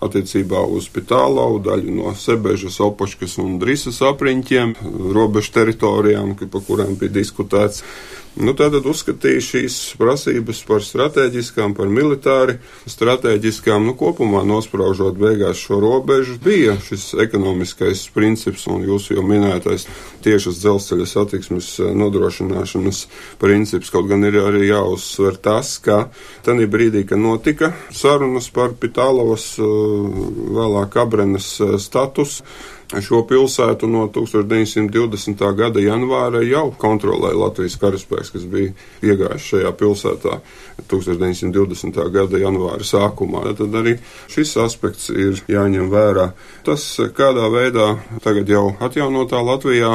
attiecībā 0.03 0.65
uz 0.67 0.89
Pitālau, 0.93 1.61
daļu 1.63 1.95
no 2.01 2.15
Sebežas, 2.19 2.81
Opoškas 2.83 3.39
un 3.43 3.61
Drisas 3.63 4.03
apriņķiem, 4.07 4.75
robežu 5.15 5.55
teritorijām, 5.61 6.35
pa 6.43 6.65
kurām 6.67 6.99
bija 6.99 7.21
diskutēts. 7.21 7.85
Nu, 8.33 8.55
tātad 8.57 8.87
uzskatīja 8.89 9.43
šīs 9.45 9.75
prasības 10.01 10.63
par 10.65 10.81
strateģiskām, 10.81 11.75
par 11.77 11.91
militāri 11.93 12.55
strateģiskām, 12.89 13.85
nu, 13.85 13.93
kopumā 13.99 14.41
nospraužot 14.49 15.19
beigās 15.21 15.61
šo 15.61 15.83
robežu, 15.83 16.39
bija 16.41 16.79
šis 16.81 17.11
ekonomiskais 17.21 18.07
princips 18.15 18.65
un 18.73 18.87
jūsu 18.89 19.19
jau 19.19 19.27
minētais 19.29 19.85
tiešas 20.25 20.63
dzelzceļa 20.63 21.11
satiksmes 21.13 21.71
eh, 21.83 21.93
nodrošināšanas 21.93 23.05
princips. 23.43 23.93
Kaut 23.93 24.09
gan 24.09 24.25
ir 24.25 24.41
arī 24.41 24.65
jāuzsver 24.71 25.37
tas, 25.37 25.77
ka 25.85 26.07
tanī 26.47 26.71
brīdī, 26.73 27.05
kad 27.05 27.21
notika 27.21 27.75
sarunas 27.93 28.49
par 28.55 28.73
Pitālovas 28.81 29.51
eh, 29.61 29.73
vēlāk 30.57 30.97
Abrenes 31.05 31.53
eh, 31.61 31.77
status, 31.77 32.41
Šo 33.01 33.23
pilsētu 33.25 33.89
no 33.89 34.05
1920. 34.13 35.45
gada 35.57 35.81
janvāra 35.81 36.43
jau 36.45 36.67
kontrolēja 36.77 37.39
Latvijas 37.41 37.79
karaspēks, 37.81 38.33
kas 38.35 38.45
bija 38.53 38.75
iegājis 39.01 39.47
šajā 39.49 39.71
pilsētā 39.81 40.35
1920. 40.91 42.03
gada 42.13 42.41
janvāra 42.43 42.85
sākumā. 42.85 43.47
Tad 43.57 43.79
arī 43.81 43.97
šis 44.33 44.53
aspekts 44.61 45.09
ir 45.09 45.41
jāņem 45.49 45.89
vērā. 45.93 46.33
Tas, 46.69 46.85
kādā 47.17 47.49
veidā 47.55 47.95
tagad 48.25 48.53
jau 48.53 48.67
atjaunotā 48.85 49.41
Latvijā 49.41 49.95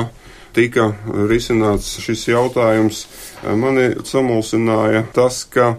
tika 0.57 0.89
risināts 1.29 1.99
šis 2.01 2.27
jautājums, 2.31 3.05
mani 3.45 3.91
samulsināja 4.09 5.05
tas, 5.13 5.43
ka 5.45 5.75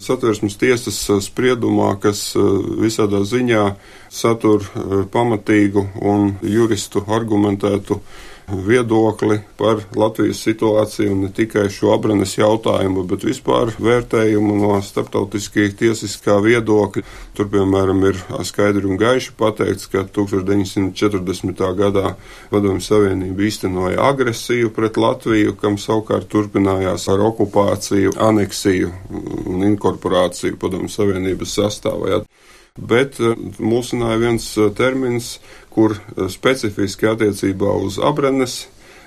satversmes 0.00 0.56
tiesas 0.60 0.98
spriedumā, 1.26 1.92
kas 2.00 2.32
visādā 2.80 3.20
ziņā 3.28 3.64
satur 4.08 4.64
pamatīgu 5.12 5.86
un 6.00 6.34
juristu 6.42 7.04
argumentētu 7.06 8.00
viedokli 8.66 9.40
par 9.58 9.82
Latvijas 9.96 10.40
situāciju 10.44 11.12
un 11.14 11.24
ne 11.26 11.30
tikai 11.34 11.68
šo 11.72 11.92
abranes 11.94 12.36
jautājumu, 12.38 13.04
bet 13.10 13.24
vispār 13.26 13.72
vērtējumu 13.80 14.56
no 14.60 14.76
starptautiskī 14.84 15.68
tiesiskā 15.78 16.38
viedokļa. 16.44 17.04
Tur, 17.36 17.48
piemēram, 17.52 18.02
ir 18.10 18.18
skaidri 18.46 18.88
un 18.90 18.98
gaiši 19.00 19.34
pateikts, 19.38 19.88
ka 19.92 20.04
1940. 20.04 21.64
gadā 21.78 22.14
Padomju 22.50 22.84
Savienība 22.84 23.46
īstenoja 23.48 24.02
agresiju 24.10 24.72
pret 24.76 24.98
Latviju, 25.00 25.56
kam 25.60 25.78
savukārt 25.80 26.28
turpinājās 26.32 27.08
ar 27.12 27.24
okupāciju, 27.30 28.16
aneksiju 28.30 28.92
un 29.50 29.66
inkorporāciju 29.70 30.58
Padomju 30.60 30.92
Savienības 30.92 31.58
sastāvā 31.60 32.20
bet 32.78 33.18
mūsināja 33.58 34.20
viens 34.20 34.46
termins, 34.78 35.38
kur 35.70 35.96
specifiski 36.30 37.10
attiecībā 37.10 37.74
uz 37.86 37.98
abrenes 38.02 38.64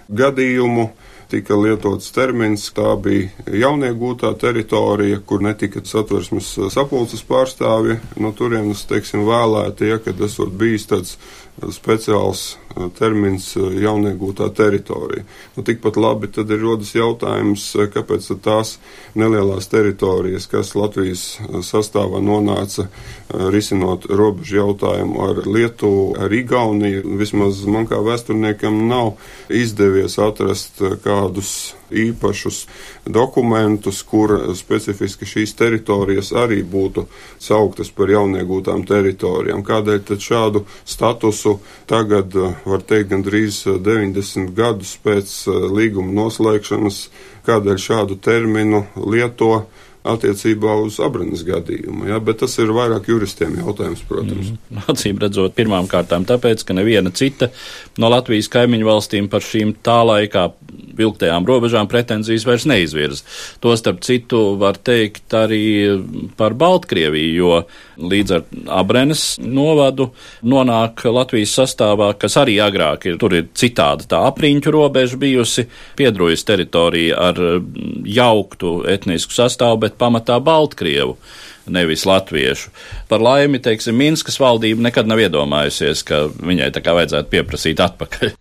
gadījumu 0.10 0.89
tika 1.34 1.56
lietots 1.58 2.12
termins, 2.13 2.67
tā 2.76 2.91
bija 3.02 3.30
jauniegūtā 3.63 4.34
teritorija, 4.41 5.21
kur 5.26 5.41
netika 5.41 5.82
satversmes 5.88 6.52
sapulces 6.73 7.23
pārstāvji. 7.26 7.97
No 8.21 8.34
turienes, 8.38 8.84
teiksim, 8.89 9.26
vēlēti, 9.26 9.89
ja, 9.89 9.97
kad 10.04 10.21
esot 10.21 10.54
bijis 10.60 10.86
tāds 10.91 11.15
speciāls 11.74 12.56
termins 12.98 13.52
jauniegūtā 13.56 14.48
teritorija. 14.58 15.24
Nu, 15.54 15.63
tikpat 15.66 15.98
labi 16.02 16.30
tad 16.34 16.50
ir 16.52 16.63
rodas 16.63 16.94
jautājums, 16.96 17.66
kāpēc 17.94 18.32
tās 18.44 18.78
nelielās 19.20 19.70
teritorijas, 19.70 20.48
kas 20.50 20.74
Latvijas 20.76 21.26
sastāvā 21.68 22.24
nonāca 22.24 22.88
risinot 23.54 24.10
robežu 24.10 24.58
jautājumu 24.63 25.22
ar 25.28 25.44
Lietuvu, 25.46 26.08
ar 26.24 26.34
Igauniju, 26.34 27.06
vismaz 27.22 27.62
man 27.70 27.88
kā 27.89 28.02
vēsturniekam 28.02 28.88
nav 28.89 29.13
izdevies 29.54 30.18
atrast 30.22 30.82
kādus 31.06 31.74
īpašus 31.93 32.63
dokumentus, 33.06 34.01
kur 34.08 34.36
specifiski 34.58 35.27
šīs 35.29 35.56
teritorijas 35.60 36.34
arī 36.36 36.62
būtu 36.63 37.06
sauktas 37.41 37.91
par 37.93 38.12
jauniegūtām 38.13 38.86
teritorijām. 38.89 39.63
Kādēļ 39.67 40.01
tad 40.10 40.23
šādu 40.23 40.65
statusu 40.86 41.60
tagad, 41.89 42.36
var 42.65 42.84
teikt, 42.88 43.12
gandrīz 43.13 43.63
90 43.67 44.53
gadus 44.58 44.95
pēc 45.03 45.36
līguma 45.73 46.13
noslēgšanas, 46.23 47.06
kādēļ 47.47 47.82
šādu 47.88 48.19
terminu 48.23 48.86
lieto? 48.95 49.65
Attiecībā 50.04 50.76
uz 50.84 51.00
abranas 51.04 51.46
gadījumu. 51.48 52.08
Ja? 52.12 52.20
Bet 52.24 52.42
tas 52.44 52.58
ir 52.60 52.74
vairāk 52.76 53.08
juristiem 53.12 53.56
jautājums, 53.62 54.04
protams. 54.08 54.52
Mm. 54.54 54.84
Acīm 54.92 55.22
redzot, 55.22 55.56
pirmām 55.56 55.88
kārtām 55.92 56.28
tāpēc, 56.28 56.66
ka 56.68 56.76
neviena 56.76 57.13
cita 57.16 57.50
no 58.02 58.12
Latvijas 58.12 58.52
kaimiņu 58.52 58.89
valstīm 58.89 59.30
par 59.32 59.46
šīm 59.46 59.76
tā 59.86 60.02
laikā 60.08 60.50
vilktajām 60.98 61.46
robežām 61.48 61.88
pretenzijas 61.89 62.46
vairs 62.48 62.66
neizvirza. 62.70 63.24
To 63.63 63.74
starp 63.78 64.04
citu 64.06 64.42
var 64.62 64.78
teikt 64.78 65.34
arī 65.38 65.63
par 66.38 66.54
Baltkrieviju, 66.58 67.34
jo 67.34 68.08
līdz 68.10 68.36
ar 68.36 68.44
Abrenes 68.82 69.24
novadu 69.42 70.10
nonāk 70.46 71.06
Latvijas 71.10 71.56
sastāvā, 71.60 72.12
kas 72.20 72.38
arī 72.42 72.60
agrāk 72.63 73.08
ir, 73.10 73.18
tur 73.22 73.36
ir 73.38 73.50
citāda 73.58 74.08
tā 74.10 74.22
apriņķu 74.30 74.74
robeža 74.74 75.20
bijusi, 75.22 75.68
piedrojas 75.98 76.46
teritorija 76.48 77.20
ar 77.30 77.42
jauktu 78.06 78.76
etnisku 78.89 79.36
sastāvu, 79.36 79.84
bet 79.86 79.92
pamatā 79.99 80.39
Baltkrievu 80.43 81.17
nevis 81.65 82.06
latviešu. 82.06 82.71
Par 83.08 83.23
laimi, 83.23 83.62
teiksim, 83.63 83.95
Minskas 83.95 84.39
valdība 84.41 84.89
nekad 84.89 85.08
nav 85.08 85.21
iedomājusies, 85.23 86.03
ka 86.08 86.25
viņai 86.34 86.71
tā 86.75 86.84
kā 86.84 86.95
vajadzētu 86.97 87.32
pieprasīt 87.32 87.84
atpakaļ. 87.84 88.34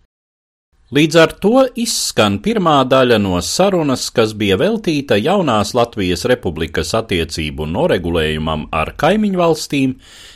Līdz 0.93 1.17
ar 1.17 1.31
to 1.41 1.63
izskan 1.81 2.35
pirmā 2.45 2.85
daļa 2.85 3.17
no 3.23 3.39
sarunas, 3.41 4.11
kas 4.13 4.35
bija 4.37 4.59
veltīta 4.61 5.17
jaunās 5.17 5.73
Latvijas 5.73 6.27
Republikas 6.29 6.93
attiecību 6.99 7.65
noregulējumam 7.71 8.67
ar 8.77 8.93
kaimiņu 9.01 9.41
valstīm 9.41 9.95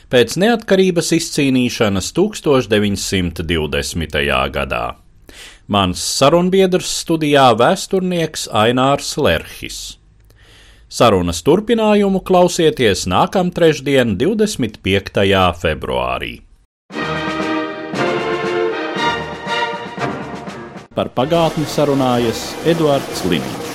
pēc 0.08 0.38
neatkarības 0.40 1.12
izcīnīšanas 1.18 2.08
1920. 2.16 4.16
gadā. 4.56 4.96
Mans 5.68 6.00
sarunbiedrs 6.00 6.88
studijā 7.02 7.52
vēsturnieks 7.58 8.48
Ainārs 8.54 9.18
Lerhis. 9.20 9.98
Sarunas 10.86 11.40
turpinājumu 11.42 12.20
klausieties 12.22 13.08
nākamā 13.10 13.50
trešdien, 13.56 14.14
25. 14.20 15.26
februārī. 15.58 16.32
Par 20.94 21.10
pagātni 21.18 21.66
sarunājas 21.74 22.52
Eduards 22.70 23.26
Līniju. 23.26 23.65